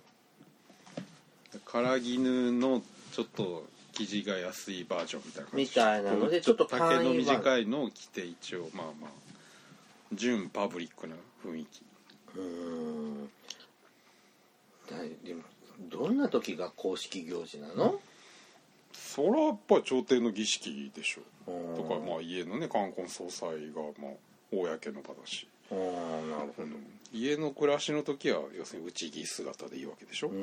[1.64, 5.66] 唐絹のちょっと生地が安いバージョンみたいな感じ。
[5.66, 9.11] みたいなのでちょっとの短いのを着て一応まあまあ
[10.12, 11.14] 純パブリックな
[11.45, 11.83] 雰囲気。
[12.37, 13.31] うーん。
[14.88, 15.42] だでも
[15.90, 18.01] どんな時が公式行事なの？
[18.92, 21.23] それはやっぱり朝廷の儀式でしょ。
[21.51, 24.12] うんとかまあ家のね冠婚葬祭がまあ
[24.53, 25.77] 公の場だし、ああ
[26.38, 26.69] なるほど。
[27.12, 30.29] 家の暮らしの時は要するに内着姿でいいわけでしょ。
[30.29, 30.37] う、ん。
[30.37, 30.40] う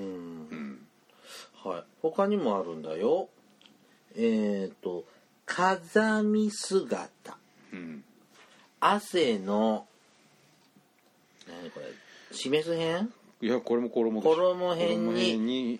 [0.55, 0.87] ん
[1.63, 1.83] はい。
[2.01, 3.29] 他にもあるんだよ。
[4.15, 5.05] えっ、と
[5.45, 7.37] 風見姿。
[7.71, 8.03] うん。
[8.79, 9.87] 汗の
[11.47, 11.85] 何これ
[12.31, 13.07] 示す辺？
[13.41, 15.79] いやこれも衣衣辺に。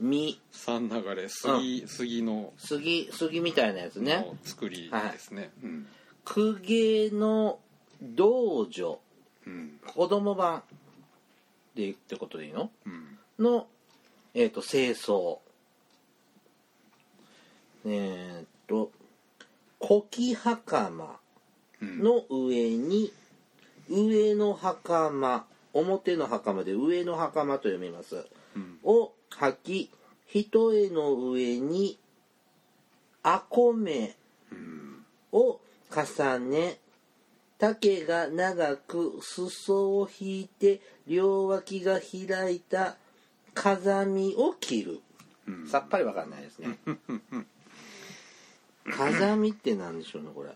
[0.00, 1.28] 実三流れ。
[1.28, 2.52] 杉,、杉の。
[2.58, 4.26] 杉杉みたいなやつね。
[4.26, 5.86] の作りですね、うん。
[6.24, 7.60] 公家の
[8.00, 8.98] 道女。
[9.46, 9.78] うん。
[9.86, 10.64] 子供版
[11.76, 12.70] でってことでいいの？
[12.86, 13.18] うん。
[13.38, 13.68] の、
[14.34, 15.38] えっと清掃。
[17.84, 18.90] えっ、と
[19.80, 21.18] 古希袴
[21.80, 22.02] うん。
[22.02, 23.12] の上に
[23.90, 28.26] 上の袴表の袴で上の袴と読みます。
[28.56, 28.78] うん。
[28.84, 29.90] を履き
[30.26, 31.98] 一重の上に
[33.22, 34.16] あこめ
[34.50, 35.04] うん。
[35.32, 36.78] を重ね
[37.58, 42.96] 丈が長く裾を引いて両脇が開いた
[43.54, 45.00] 風見を着る。
[45.46, 45.68] うん。
[45.68, 46.78] さっぱりわかんないですね。
[48.90, 50.50] 風見って何でしょうねこれ。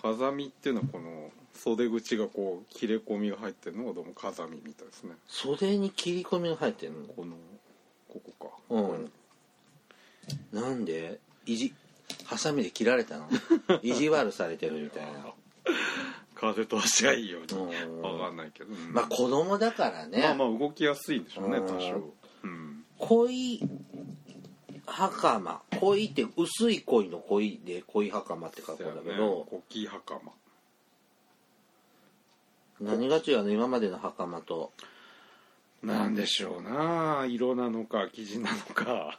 [0.00, 5.12] 風見っていうのはこの袖口がこう切れ込みが入ってるのがどうも風見みたいですね。
[5.26, 7.06] 袖に切り込みが入ってるの？
[7.08, 7.36] この
[8.08, 8.74] ここか。
[8.74, 9.12] うん。
[10.52, 11.18] なんで？
[11.46, 11.74] いじ
[12.24, 13.28] ハサミで切られたの？
[13.82, 15.34] 意地悪されてるみたいな
[16.40, 18.02] 風通しがいいようにうん。
[18.02, 18.92] わかんないけど、うん。
[18.92, 21.66] まあ子供だからね、まあまあ動きやすいんでしょうねうん。
[21.66, 22.14] 多少。
[22.44, 22.84] うん。
[22.98, 23.60] 恋
[24.86, 30.20] 袴恋って薄い恋の恋で恋袴って書くんだけど、コキ袴
[32.80, 33.50] 何が違うの？
[33.50, 34.72] 今までの袴と。
[35.82, 37.24] なんでしょうな。
[37.26, 39.18] 色なのか生地なのか。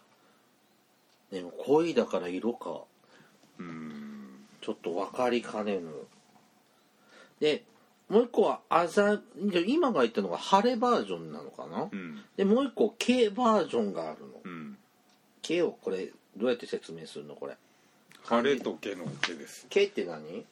[1.31, 2.81] でも恋だから色か。
[3.57, 4.45] うん。
[4.61, 5.89] ちょっと分かりかねぬ
[7.41, 7.65] で
[8.07, 9.19] もう一個はあざ
[9.65, 12.21] 今が言ったのが晴れバージョンなのかな、うん。
[12.37, 14.27] でもう一個毛バージョンがあるの。
[14.43, 14.77] うん。
[15.41, 17.57] 毛をこれどうやって説明するのこれ？
[18.23, 19.65] 晴れと毛の毛です。
[19.69, 20.45] 毛って何？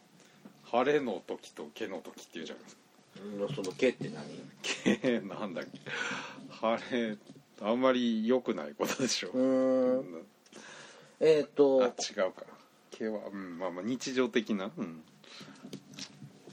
[0.71, 2.82] 晴れの時と毛の時っていうじゃないですか。
[3.39, 4.25] のその毛って何？
[4.97, 5.80] 毛なんだっけ？
[6.62, 7.17] 晴れ
[7.62, 9.30] あんまり良くないことでしょ。
[9.34, 10.25] うーん。
[11.19, 12.43] えっ、あと違うか。
[12.91, 14.71] 毛は、うん、まあまあ日常的な。
[14.78, 15.04] うん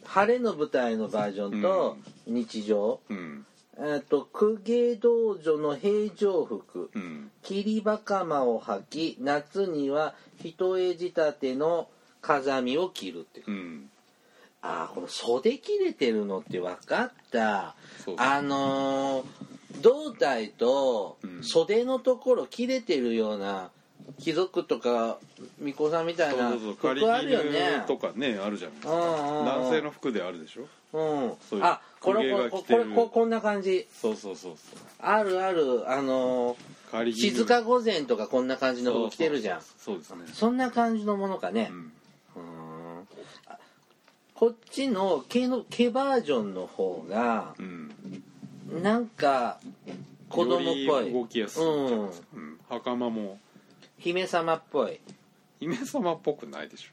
[0.06, 3.46] 晴れの舞台のバージョンと日常、うん。
[3.78, 6.90] えっ、と公家道場の平常服。
[6.94, 7.30] うん。
[7.42, 11.88] 霧袴を履き夏には一重仕立ての
[12.20, 13.50] 風見を着るってう。
[13.50, 13.90] ん。
[14.62, 17.74] ああこの袖切れてるのって分かった。
[18.16, 19.24] あのー
[19.82, 21.44] 胴体とうん。
[21.44, 23.70] 袖のところ切れてるような
[24.18, 25.18] 貴族とか
[25.58, 27.84] 巫女さんみたいな服あるよね。
[27.86, 28.92] とかねあるじゃないですか。
[28.92, 29.44] うんうんうん。
[29.44, 30.62] 男性の服であるでしょ？
[30.92, 31.32] うん。
[31.48, 33.86] そういうあこれこれこれこんな感じ。
[33.92, 34.78] そうそうそうそう。
[35.00, 39.60] あるあるあのー静か御前とかこんな感じの服着てるじゃん。
[39.78, 40.24] そうですね。
[40.32, 41.70] そんな感じのものかね。
[41.70, 41.92] うん。
[44.34, 47.92] こっちの毛の毛バージョンの方がうん。
[48.82, 49.58] なんか
[50.28, 51.12] 子供っぽい。
[51.12, 52.02] 動きやすいうん。
[52.06, 52.10] うん。
[52.68, 53.38] 袴も
[54.06, 55.00] 姫様っぽい。
[55.58, 56.90] 姫様っぽくないでしょ。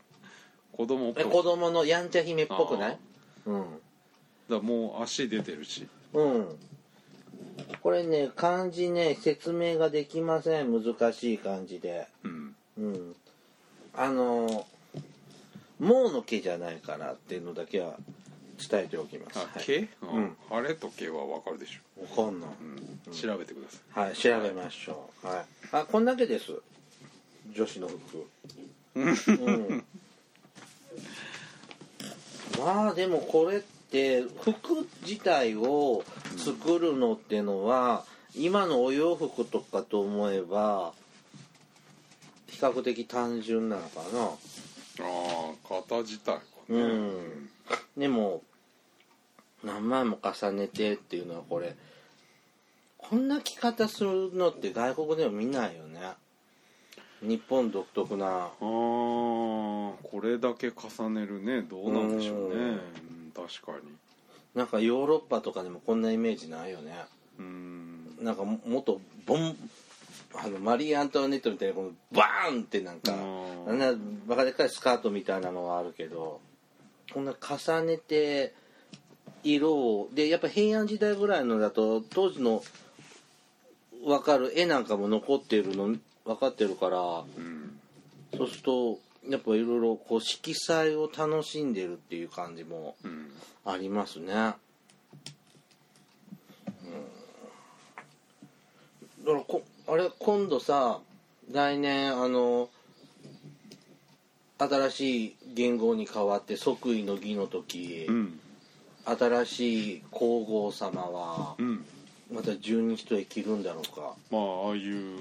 [0.75, 1.23] 子供っぽい。
[1.23, 2.97] え子供のやんちゃ姫っぽくない？
[3.45, 3.65] うん。
[4.49, 5.87] だもう足出てるし。
[6.13, 6.59] うん。
[7.83, 10.71] これね漢字ね説明ができません。
[10.73, 12.07] 難しい漢字で。
[12.23, 12.55] うん。
[12.79, 13.15] うん。
[13.95, 14.65] あの
[15.79, 17.95] 「もう」の「け」じゃないからっていうのだけは
[18.57, 19.37] 伝えておきます。
[19.37, 19.63] あはい。
[19.63, 20.23] 毛、ううん。
[20.23, 22.49] ん、晴れと毛はわかるでしょ、わかんない。
[23.05, 24.05] うん、調べてください。
[24.07, 25.27] はい調べましょう。
[25.27, 25.45] はい。
[25.73, 26.53] あこんだけです
[27.53, 28.27] 女子の服。
[28.95, 29.01] う
[29.51, 29.83] ん。
[32.59, 36.03] まあでもこれって服自体を
[36.37, 40.93] 作るのってのは今のお洋服とかと思えば
[42.47, 44.23] 比較的単純なのかな。
[44.25, 44.33] あ
[44.99, 46.81] あ型自体かね。
[46.81, 47.49] うん。
[47.97, 48.41] でも
[49.63, 51.75] 何枚も重ねてっていうのはこれ
[52.97, 55.99] こんな着方するのって外国では見ないよね
[57.23, 58.25] 日本独特な。
[58.27, 61.61] ああこれだけ重ねるね。
[61.61, 62.55] どうなんでしょうね。
[62.55, 62.79] う
[63.35, 63.91] 確かに。
[64.53, 66.93] なんかヨーロッパとかでもこんなイメージないよね。
[67.39, 68.17] うん。
[68.21, 69.55] なんかももっとボン
[70.35, 73.93] あのマリー・アントワネットみたいなこのバーンってなんかうんあんな
[74.27, 76.41] バカでっかいスカートみたいなのがあるけど
[77.13, 78.53] こんな重ねて
[79.43, 82.63] 色をでやっぱ平安時代ぐらいのだと当時の
[84.03, 87.79] 分かる絵なんかも残ってるの分かってるからうん。
[88.35, 93.31] そうするとやっぱいろいろこう色彩を楽しんでるっていう感じもうん
[93.65, 94.25] ありますね。
[94.25, 94.45] うん、
[99.25, 100.99] だからこあれ今度さ
[101.51, 102.69] 来年あの
[104.57, 108.39] 新しい元号に変わって即位の儀の時、うん。
[109.05, 111.85] 新しい皇后様はうん。
[112.31, 114.15] また十二人へ着るんだろうか。
[114.31, 115.19] まあああいう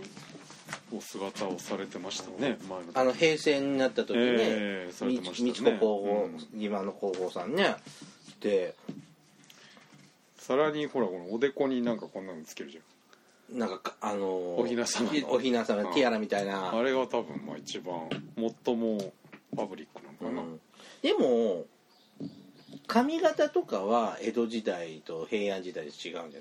[0.94, 5.50] お姿をされてましたね前のあの平成になった時ね、ええされてましたね。
[5.50, 6.62] 美智子皇后、うん。
[6.62, 7.76] 今の皇后さんね
[8.40, 8.74] で
[10.37, 12.81] さらにほらこのおでこになんかこんなのつけるじ
[13.52, 14.22] なんかかあのー
[14.61, 15.31] お雛様の。
[15.31, 18.09] お雛様のティアラみたいな、ゃんあれが多分まあ一番
[18.64, 19.12] 最も
[19.55, 20.61] パブリックなのかな、うん。
[21.02, 21.66] でも
[22.87, 26.33] 髪型とかは江戸時代と平安時代で違うんじゃないの？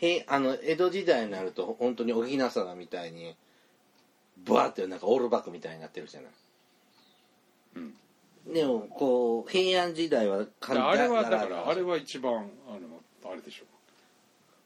[0.00, 3.36] 平あの江戸時代になると本当にお雛様みたいに
[4.38, 6.30] ブワーってなんかオールバックみたいになってるじゃない。
[7.76, 7.94] うん。
[8.54, 13.64] でもこう平安時代は髪あれはだかだらあれは一番あのあれでしょ。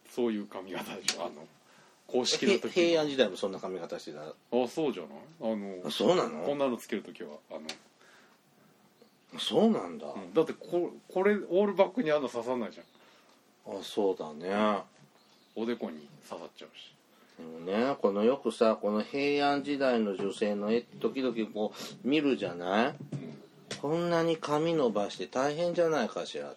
[0.08, 1.24] そういう髪型でしょ。
[1.24, 1.44] あの
[2.06, 4.20] 公式のへ時平安時代もそんな髪型してた。
[4.20, 4.32] あ
[4.68, 5.52] そうじゃない？
[5.52, 6.44] あのあそうなの？
[6.44, 7.60] こんなのつける時はあの、
[9.40, 10.32] そうなんだ、うん。
[10.32, 13.76] だってここれオールバックにあんな刺さんないじゃん。
[13.76, 14.54] あそうだね、
[15.56, 16.94] おでこに刺さっちゃうし。
[17.38, 17.96] でもね。
[18.00, 21.72] このよくさこの平安時代の女性の絵時々こ
[22.04, 22.94] う見るじゃない？
[23.80, 26.56] こんなに髪伸ばして大変じゃないかしらああ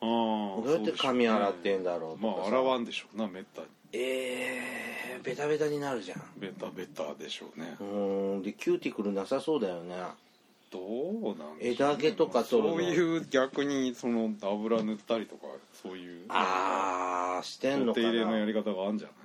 [0.00, 2.40] どうやって髪洗ってんだろうとかさ。
[2.40, 3.68] まあ洗わんでしょうなめったに。
[3.94, 6.22] えー、ベタベタになるじゃん。
[6.38, 7.76] ベタベタでしょうね。
[7.80, 9.94] うーんでキューティクルなさそうだよね
[10.72, 11.94] どうなんでしょうね。
[11.94, 12.74] 枝毛とか取るの？
[12.76, 15.42] そういう逆にその油塗ったりとか
[15.82, 16.24] そういう。
[16.28, 19.16] あーしてんのかお手入れのやなり方があるんじゃない、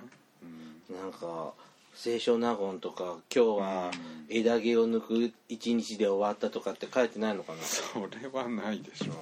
[0.92, 1.02] うん。
[1.02, 1.52] なんか
[1.96, 3.90] 清少納言とか今日は
[4.28, 7.58] 枝毛を抜く一日で終わったとかって書いてないのかな？
[7.62, 9.12] それはないでしょ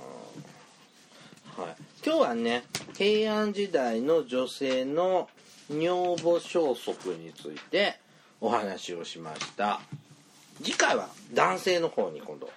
[1.59, 2.65] はい、今日はね
[2.99, 5.31] 平安時代の女性の
[5.71, 7.99] 女房消息について
[8.43, 9.81] お話をしました
[10.63, 12.51] 次回は男性の方に今度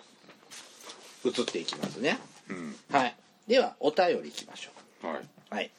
[1.26, 2.20] 移っていきますね。
[2.50, 2.76] うん。
[2.92, 3.16] はい。
[3.48, 5.72] ではお便りいきましょはい、うはい。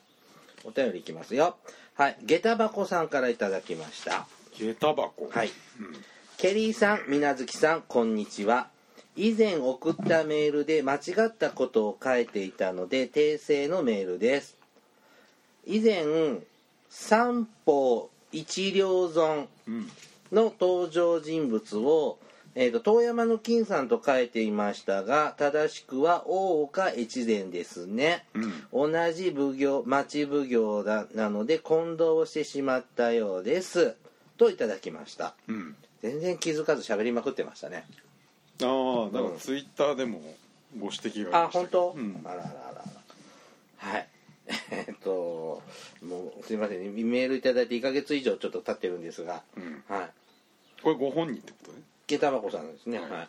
[0.65, 1.57] お便りいきますよ。
[1.95, 2.19] はい。
[2.23, 4.27] 下駄箱さんからいただきました。
[4.53, 5.31] 下駄箱？
[5.31, 5.51] はい。
[5.79, 6.05] うん。
[6.37, 8.69] ケリーさん、みなずきさん、こんにちは。
[9.17, 14.57] 以前送ったメールで間違ったことを書いていたので訂正のメールです。
[15.67, 16.05] 以前、
[16.89, 19.91] 三方一両損うん
[20.33, 22.19] の登場人物を、
[22.55, 28.27] えーと遠山の金さんと書いていましたが正しくは大岡越前ですね。
[28.73, 28.91] うん。
[28.93, 33.95] 同じ奉行町奉行だなので混同してしまったようです。
[34.37, 35.35] といただきました。
[35.49, 35.77] うん。
[36.03, 37.85] 全然気づかず喋りまくってましたね。
[38.63, 40.21] ああだかうんらツイッターでも
[40.79, 42.21] ご指摘がありましたあ本当、うん。
[42.25, 43.91] あらあらあら。
[43.91, 44.09] はい。
[44.73, 45.63] えっと
[46.03, 46.81] もうすいません。
[46.97, 49.43] ねメールいただいて1ヶ月以上ちょっと経ってるんですが。
[49.57, 49.85] うん。
[49.89, 50.11] はい
[50.83, 51.79] これご本人ってことね。
[52.07, 52.99] 下駄箱さんですね。
[52.99, 53.25] は、はい。
[53.25, 53.29] い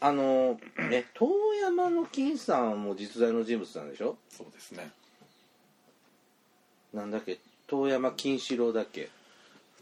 [0.00, 0.58] あの
[0.92, 1.28] え 遠
[1.62, 4.16] 山の金さんも実在の人物なんでしょ？
[4.30, 4.90] そうですね。
[6.94, 7.38] なんだっけ？
[7.66, 9.08] 遠山金四郎だっけ？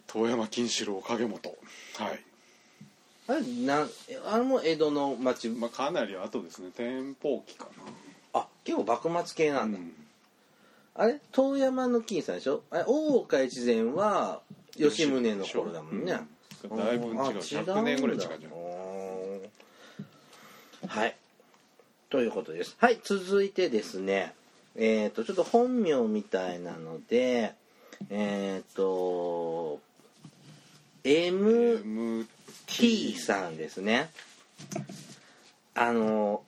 [0.06, 1.56] 遠山金四郎影本
[1.98, 2.20] はい。
[3.28, 5.48] あれなんえあれも江戸の町。
[5.48, 6.70] まあかなり後ですね。
[6.76, 7.68] 天保期か
[8.32, 9.78] あ結構幕末系ななんだ、
[10.94, 11.20] あれ？
[11.32, 12.62] 遠山の金さんでしょ？
[12.70, 14.40] あれ大岡越前は
[14.76, 16.28] 吉宗の頃だもんね、うん
[16.64, 17.20] だいぶ違う。
[17.20, 18.32] あ100年ぐらい違うじゃん。
[18.32, 18.36] ん
[20.88, 21.16] はい。
[22.08, 22.76] ということです。
[22.78, 24.34] はい続いてですね。
[24.74, 27.54] えっ、とちょっと本名みたいなので
[28.10, 29.80] えっ、と
[31.04, 32.26] MT
[33.16, 34.10] さんですね。
[35.74, 36.42] あの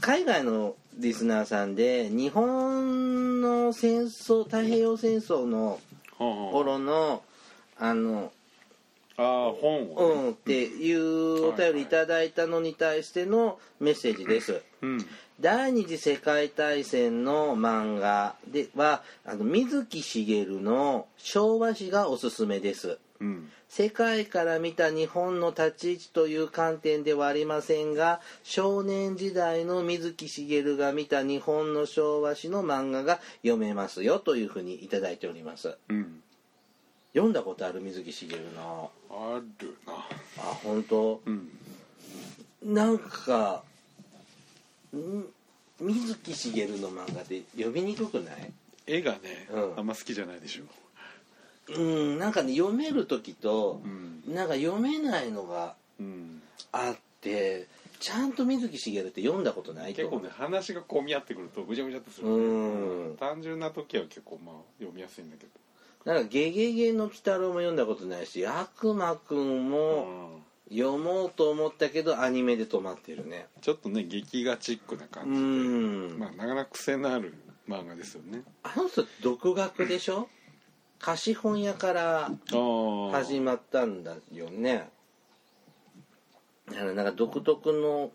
[0.00, 5.80] 海外のリスナーさんで日本の戦争太平洋戦争の
[6.18, 7.22] はあは頃の
[7.78, 8.30] あの
[9.16, 10.30] あ本うをね。
[10.30, 14.62] んっていうお便りいただいたのに対してのメッセージです。
[14.82, 15.06] うん。
[15.40, 22.98] 第二次世界大戦の漫画ではあの水木しげるの昭和史がおすすめです。
[23.20, 23.50] うん。
[23.68, 35.76] 世界から見た日本の立ち位置という観点ではありませんが少年時代の水木しげるが見た日本の昭和史の漫画が読めますよというふうにいただいております。
[35.88, 36.22] うん
[37.14, 39.92] 読んだことある水木しげるのあるな。
[39.92, 41.22] あ本当？
[41.24, 41.48] うん。
[42.62, 43.62] なんか
[44.94, 45.24] ん
[45.80, 48.52] 水木しげるの漫画って読みにくくない？
[48.86, 49.18] 絵がね、
[49.52, 49.78] うん。
[49.78, 50.64] あんま好きじゃないでしょ。
[51.76, 54.34] うんなんかね読める時とうん。
[54.34, 56.42] なんか読めないのがうん。
[56.72, 57.68] あって
[58.00, 63.16] ちゃんと水木しげるって読んだことないと結構ね話が混み合ってくるとぐちゃぐちゃってする、ね、うん。
[63.16, 65.46] 単純な時は結構まあ読みやすいんだけ
[66.04, 70.04] なんか「ゲゲゲの鬼太郎」も読んだことないし「悪魔くん」ど、も
[70.38, 70.44] うん。
[70.70, 73.48] 読もうと思ったけどアニメで止まってるね。
[73.60, 75.36] ちょっとね劇画チックなう感じで、
[76.16, 77.34] ん、まあなかなか癖のある
[77.68, 78.42] 漫画ですよね。
[78.62, 80.26] あの人独学でしょ？
[80.98, 82.30] 貸本屋から
[83.12, 84.88] 始まったんだよね。
[86.66, 88.10] だからなんか独特の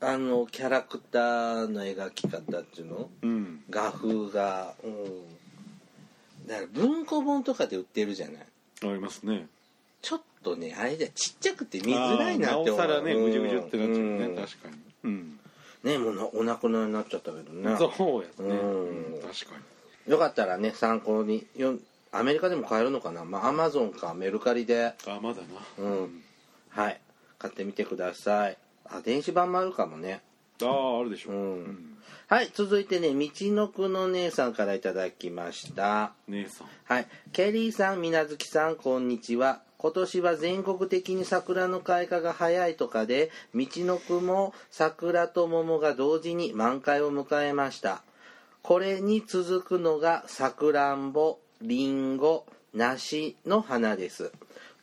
[0.00, 3.10] あのキャラクターの描き方っていうの？
[3.22, 3.64] うん。
[3.70, 4.74] 画風が。
[4.82, 5.41] うん
[6.46, 8.36] だから文庫本とかで売ってるじゃない。
[8.36, 9.46] ありますね。
[10.00, 12.66] ちょっとねあれじゃちっちゃくて見づらいなって思う。
[12.66, 14.36] なおさらねうんぐじゅぐじゅってなっちゃうね、うん。
[14.36, 14.76] 確かに。
[15.04, 15.38] うん。
[15.84, 17.76] ねもうなお亡くなりになっちゃったけどね。
[17.78, 18.88] そうやね、うん。
[19.14, 19.56] うん確か
[20.06, 21.74] よかったらね参考によ
[22.10, 23.24] アメリカでも買えるのかな？
[23.24, 24.94] まあアマゾンかメルカリで。
[25.06, 25.84] にあまだな。
[25.84, 26.22] うん。
[26.70, 27.00] はい。
[27.38, 28.56] 買ってみてください。
[28.84, 30.20] あ電子版もあるかもね
[30.68, 31.96] あああるでしょうん
[32.28, 37.06] はい続いてね道のくの姉さんからいただきました姉さんはい。
[37.32, 39.62] ケリーさん、みなずきさん、こんにちは。
[39.78, 48.02] 今年は全国的に桜の開花が早いとかで、道のくも桜と桃が同時に満開を迎えました。
[48.60, 52.44] これに続くのがさくらんぼ、りんご、
[52.74, 54.30] 梨の花です。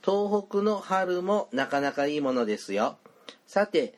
[0.04, 2.98] 東北の春もなかなかいいものですよ。
[3.46, 3.94] さて、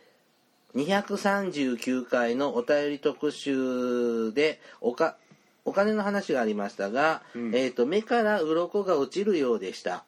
[0.75, 5.17] 239回のお便り特集でおか
[5.65, 7.55] お金の話がありましたが、うん。
[7.55, 10.05] えー、と目から鱗が落ちるようでした。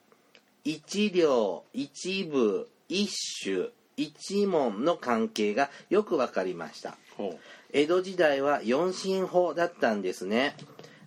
[0.63, 3.09] 一両一部一
[3.43, 6.97] 種一門の関係がよくわかりました。
[7.17, 7.37] ほ
[7.71, 10.55] 江戸時代は四進法だったんですね。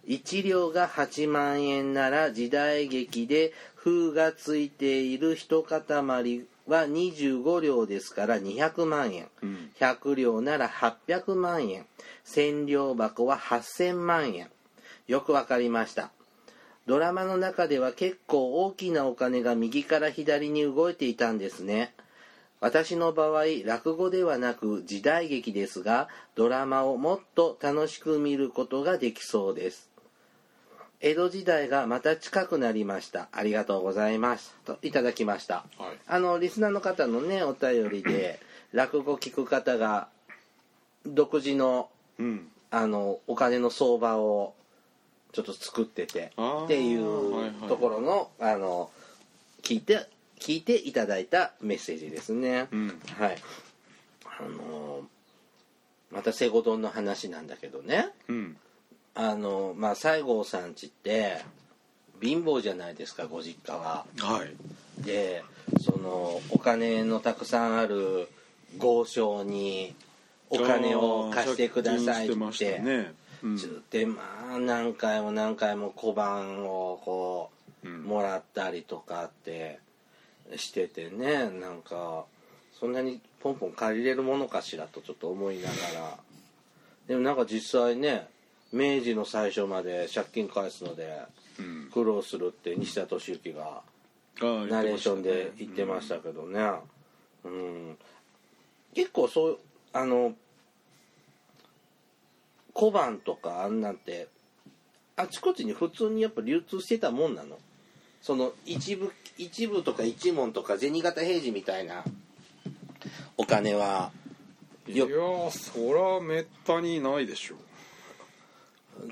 [0.05, 9.29] 一両が8万円なら時代劇で封がついている一塊は25両ですから200万円。
[9.43, 11.87] う、うん、100両なら800万円。
[12.25, 14.51] 千両箱は8000万円。
[15.07, 16.11] よくわかりました。
[16.87, 21.95] ドラマの中では結構大きなお金が右から左に動いていたんですね。
[22.61, 29.91] 私の場合落語ではなく時代劇ですがドラマをもっと楽しく見ることができそうです
[31.01, 33.29] 江戸時代がまた近くなりました。
[33.33, 34.55] ありがとうございます。
[34.65, 35.65] といただきました。
[35.79, 35.99] はい。
[36.07, 38.41] あのリスナーの方のねお便りで
[38.73, 40.09] 落語聞く方が
[41.05, 42.51] 独自のうん。
[42.71, 44.55] あのお金の相場を
[45.33, 46.33] ちょっと作ってて
[46.65, 48.91] っていはいはいうところのあの
[49.63, 50.07] 聞いて
[50.41, 53.01] 聞いていただいたメッセージですね、うん。
[53.19, 53.39] はい。
[54.25, 55.07] あの
[56.11, 58.09] またセゴ丼の話なんだけどね。
[58.29, 58.57] うん
[59.17, 61.39] あのまあ西郷さんちって
[62.23, 64.05] 貧乏じゃないですかご実家は。
[64.19, 65.03] はい。
[65.03, 65.43] で
[65.81, 68.29] そのお金のたくさんある
[68.77, 69.95] 豪商に
[70.51, 72.83] お金を貸してくださいって。
[73.43, 73.57] うん。
[73.57, 74.23] つってま
[74.55, 77.51] あ何回も何回も小判をこ
[77.85, 78.03] ううん。
[78.03, 79.81] もらったりとかって
[80.57, 82.27] しててねなんか
[82.79, 86.19] そんなにポンポン借りれるものかしらとちょっと思いながら。
[87.09, 88.29] でもなんか実際ね
[88.77, 91.22] 明治の最初まで借金返すので
[91.59, 91.91] うん。
[91.93, 93.83] 苦労するって西田敏行が
[94.68, 96.61] ナレーションで言ってましたけどね、
[97.45, 97.97] うん。
[98.95, 99.59] 結構そう
[99.93, 100.35] あの
[102.74, 104.29] 小判とかあんなんて
[105.16, 107.59] あちこちに普通にやっぱ流通してたもんなの。
[108.20, 112.05] その一部一部とか一文とか銭形平次みたいな
[113.37, 114.11] お金は
[114.89, 117.55] いやよそらめったにないでしょ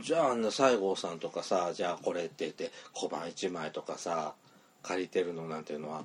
[0.03, 4.35] じゃああんな西郷さんとかさじゃあこれって言って小判1枚とかさ
[4.83, 6.05] 借りてるのなんていうのは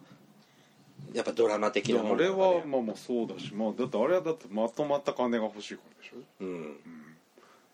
[1.13, 6.17] やっぱドラマ的なもあれのなのねはまあまあそうだしまあだってあれはだってまとまった金が欲しいからでしょ？
[6.41, 6.77] うん。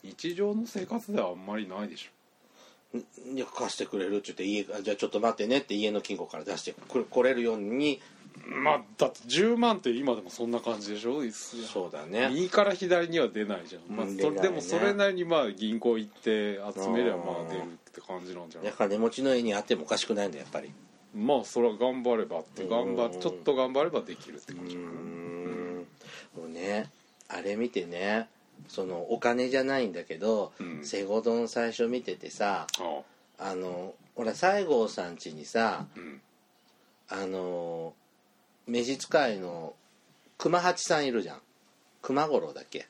[0.03, 2.11] 日常の生活ではあんまりないでしょ。
[3.57, 7.99] 貸してくれるって言って家あじゃあちょっと待ってねって家の金庫から出してくれ来れるように
[8.47, 11.21] まあだって10万って今でもそんな感じでしょ？
[11.31, 12.29] そうだね。
[12.29, 18.67] 右から左には出ないじゃん、まあうんそれでもそれなりにまあ銀行行って集めりゃまあ出るって感じなんじゃない？
[18.67, 20.71] や金持ちの家にあってもおかしくないんだやっぱり。
[21.15, 23.19] まあそれは頑張ればって頑張うん。
[23.21, 24.75] ちょっと頑張ればできるって感じ。
[24.75, 25.85] かな、ん。
[26.37, 26.89] もうね
[27.29, 28.27] あれ見てね
[28.67, 30.83] そのお金じゃないんだけどうん。
[30.85, 33.03] セゴ丼最初見ててさあ
[33.39, 33.55] あ。
[33.55, 36.21] のほら西郷さん家にさあうん。
[37.07, 37.93] あの
[38.67, 39.73] 召使いの
[40.37, 41.41] 熊八さんいるじゃん。
[42.01, 42.87] 熊五郎だっけ？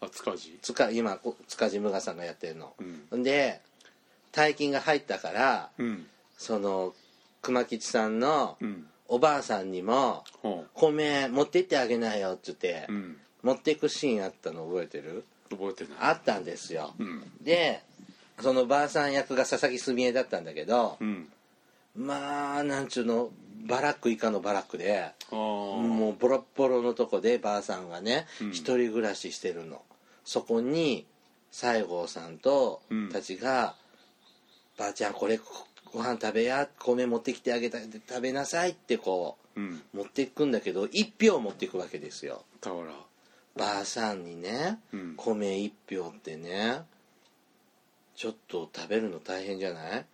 [0.00, 0.58] あ塚地？
[0.62, 2.74] 塚今こ塚地無我さんがやってるの。
[3.12, 3.20] うん。
[3.20, 3.60] んで
[4.32, 6.06] 大金が入ったからうん。
[6.36, 6.94] その
[7.40, 8.86] 熊吉さんのうん。
[9.08, 13.18] おばあさんにもは「米持ってってあげなよ」っつって、あうん。
[13.42, 15.24] 持っていくシーンあったの覚えてる？
[15.50, 15.98] 覚えてない。
[16.00, 16.94] あったんですよ。
[16.98, 17.30] うん。
[17.42, 17.82] で
[18.40, 21.30] そのばあさん役が佐々木すみえだったんだけどうん
[21.96, 23.30] まあなんちゅうの
[23.66, 28.50] バラック以下のバラックでもうボロッボロのとこでばあさんがねうん。
[28.50, 29.82] 一人暮らししてるの。
[30.24, 31.06] そこに
[31.50, 33.08] 西郷さんとうん。
[33.10, 33.74] たちが
[34.78, 35.38] 「ばあちゃんこれ
[35.92, 39.82] ご飯食べや米持ってきてあげた食べなさい」ってこうん。
[39.94, 42.42] う持っていくんだけど一票持っていくわけですよ。
[42.60, 42.92] だから
[43.54, 45.14] ばあさんにねうん。
[45.16, 46.82] 米一票ってね
[48.16, 50.04] ちょっと食べるの大変じゃない？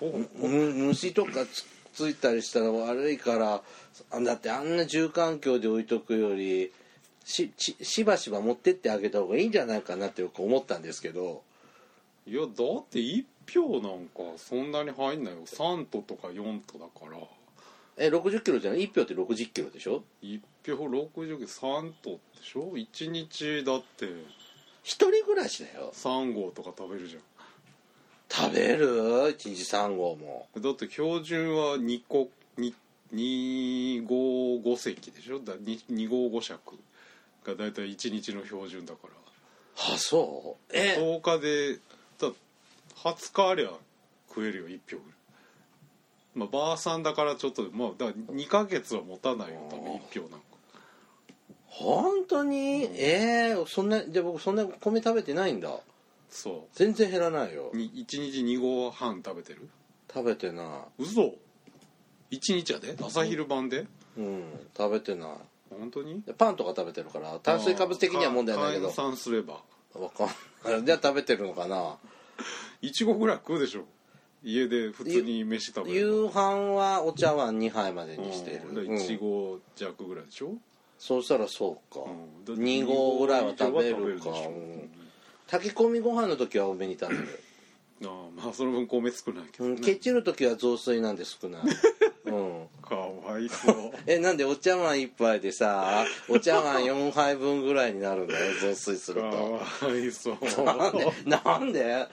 [0.00, 3.62] 虫とかつついたりしたら悪いから
[4.10, 6.72] あだってあんな住環境で置いとくより
[7.24, 11.42] しししばしば持ってってあげた方がいいんじゃないかなってよく思ったんですけど。
[12.26, 15.40] いやだって1票なんかそんなに入んないよ。
[15.46, 17.18] 3都とか4都だから。
[17.96, 24.06] え60キロじゃない？1票って60キロでしょ？1票60 3都でしょ？1日だって。
[24.82, 25.92] 一人暮らしだよ。
[25.94, 27.22] 3合とか食べるじゃん
[28.30, 28.86] 食べる
[29.36, 30.46] ？1日3合も。
[30.56, 32.28] だって標準は2個
[32.58, 32.72] 2
[33.12, 35.40] 2合5席でしょ？
[35.40, 36.60] だ 2, 2合5尺。
[37.44, 39.94] が大体1日の標準だから。
[39.94, 40.72] あそう？
[40.76, 41.78] え？10日で
[42.20, 42.28] だ
[43.02, 43.70] 20日ありゃ
[44.28, 45.14] 食えるよ1票ぐらい
[46.34, 50.46] まあばあさんだからちょっとまあだから2ヶ月は持たないよ多分1票なんか。
[51.66, 52.84] 本当に？
[53.00, 55.70] えー、そんなで僕そんな米食べてないんだ
[56.30, 57.70] そ全然減らないよ。
[57.72, 59.68] うに1日2合半食べてる？
[60.12, 61.02] 食べてない。
[61.02, 61.34] 嘘。
[62.30, 62.96] 1日やで？
[63.02, 63.86] 朝昼晩で？
[64.16, 64.44] うん。
[64.76, 65.30] 食べてない。
[65.70, 66.22] 本当に？
[66.22, 68.88] でパンとか食べてるから炭水化物的には問題ないけど。
[68.88, 69.60] 換算すれば。
[69.94, 70.26] わかん
[70.72, 70.84] ない。
[70.84, 71.96] じゃあ食べてるのかな。
[72.82, 73.84] 1合ぐらい食うでしょ。
[74.42, 78.74] 家で普通に飯食べる夕飯はお茶碗2杯までにしてる、うん。
[78.74, 80.54] だから1合弱ぐらいでしょ、
[80.98, 82.44] そうしたらそうか、うん。
[82.46, 84.30] だって2合ぐらいは食べるか。
[84.30, 84.90] うん
[85.50, 87.40] 炊き込みご飯の時は多めに食べる、
[88.04, 91.58] ああまあその分米少ないけどうん、ね、ケチる時は雑炊なんで少な。
[91.58, 91.62] い、
[92.26, 93.92] うん、かわいそう。
[94.06, 99.52] えなんでお茶碗1杯でさ お茶碗4杯分ぐらいになるんだよ雑炊するかと
[99.86, 100.64] わいそう。
[100.64, 102.06] なんでなんで？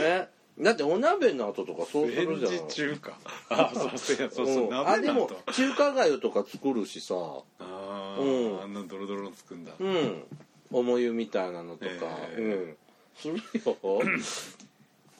[0.00, 0.28] え？
[0.60, 2.68] だってお鍋の後とかそうするじゃん。
[2.68, 3.18] ジ中華
[3.48, 4.86] あそうそうそうそううん。
[4.86, 7.14] あでもだ中華粥とか作るしさ。
[7.58, 8.58] あうん。
[8.60, 9.72] ああんなドロドロの作んだ。
[9.78, 10.24] うん。
[10.70, 11.92] 重湯みたいなのとか、
[12.36, 12.36] え。
[12.38, 12.76] うん
[13.16, 13.76] するよ。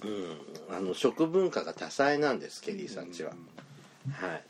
[0.02, 0.76] うん。
[0.76, 3.30] あの食文化が多彩なんですケリーさんちは、
[4.12, 4.42] はい。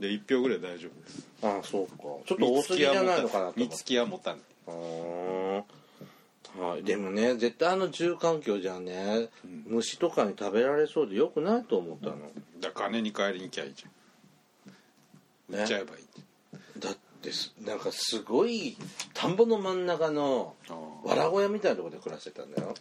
[0.00, 1.26] で1票ぐらい大丈夫です。
[1.42, 2.02] ああそうか。
[2.26, 3.60] ちょっと多すぎじゃないのかなと思って。
[3.60, 4.40] 三月は持たない。
[4.66, 5.62] あー。
[6.58, 9.30] はい、でもね絶対あの住環境じゃね、
[9.66, 12.16] 虫とかに食べられそうでよくないと思ったの、
[12.60, 15.60] だから金に帰りに行きゃいいじゃん。
[15.60, 16.22] 売っちゃえばいいだ
[17.22, 17.52] ってす。
[17.64, 18.76] なんかすごい
[19.14, 20.54] 田んぼの真ん中の
[21.04, 22.74] わら小屋みたいなところで暮らしてたんだよ、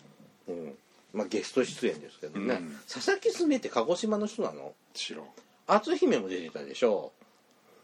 [0.47, 0.75] うん。
[1.13, 2.79] まあ、ゲスト出演ですけどね、うん。
[2.91, 4.73] 佐々木すみえって鹿児島の人なの？
[4.93, 5.23] 知らん。
[5.67, 7.11] 篤姫も出てたでしょ。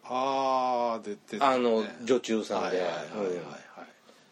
[0.03, 1.55] ああ出てたね。
[1.55, 2.81] あの女中さんで。
[2.81, 3.37] はいはいはいはい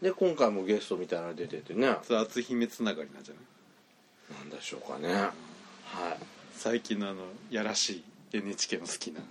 [0.01, 1.95] で今回もゲストみたいなの出ててね。
[2.03, 4.49] それ篤姫つながりなんじゃない？
[4.49, 5.13] なんでしょうかね。
[5.13, 5.31] はい。
[6.53, 8.03] 最近のあのやらし
[8.33, 9.21] い NHK の好きな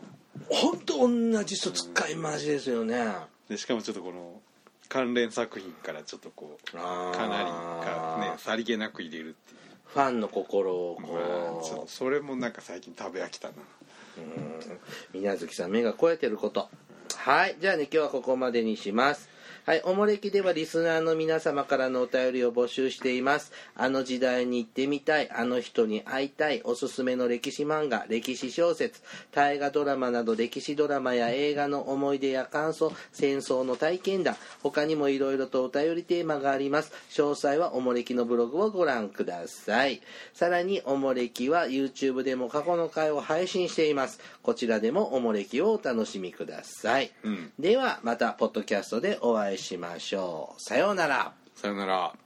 [0.49, 3.05] 本当同じ人使い回しですよね。
[3.49, 4.41] でしかもちょっとこの
[4.89, 9.59] 関連作品からちょっとこうかなりかねさりげなく入れるっていう。
[9.87, 13.55] ファンの心をまあこうちょっとそれもなんか最近食べ飽きたな。
[15.15, 15.21] うん。
[15.21, 16.69] 宮月さん目が肥えてること。
[17.17, 17.57] はい。
[17.61, 19.29] じゃあね今日はここまでにします
[19.67, 23.51] はい、おもれきではリスナーの皆様からのお便りを募集しています。
[23.75, 29.01] あの時代に行ってみたい、あの人に会いたい、おすすめの歴史漫画、歴史小説、
[29.33, 36.93] 大河ドラマなど歴史ドラマや映画の思い出や感想、戦争の体験談、他にもいろいろとお便りテーマがあります。
[37.09, 40.03] 詳細はおもれきのブログをご覧ください。
[40.35, 44.21] さらに、おもれきは YouTube でも過去の回を配信しています。
[44.43, 47.11] こちらでもおもれきをお楽しみください。
[47.23, 50.61] うんではまたポッドキャストでお会いいしましょう。
[50.61, 51.33] さようなら。
[51.55, 52.24] さようなら。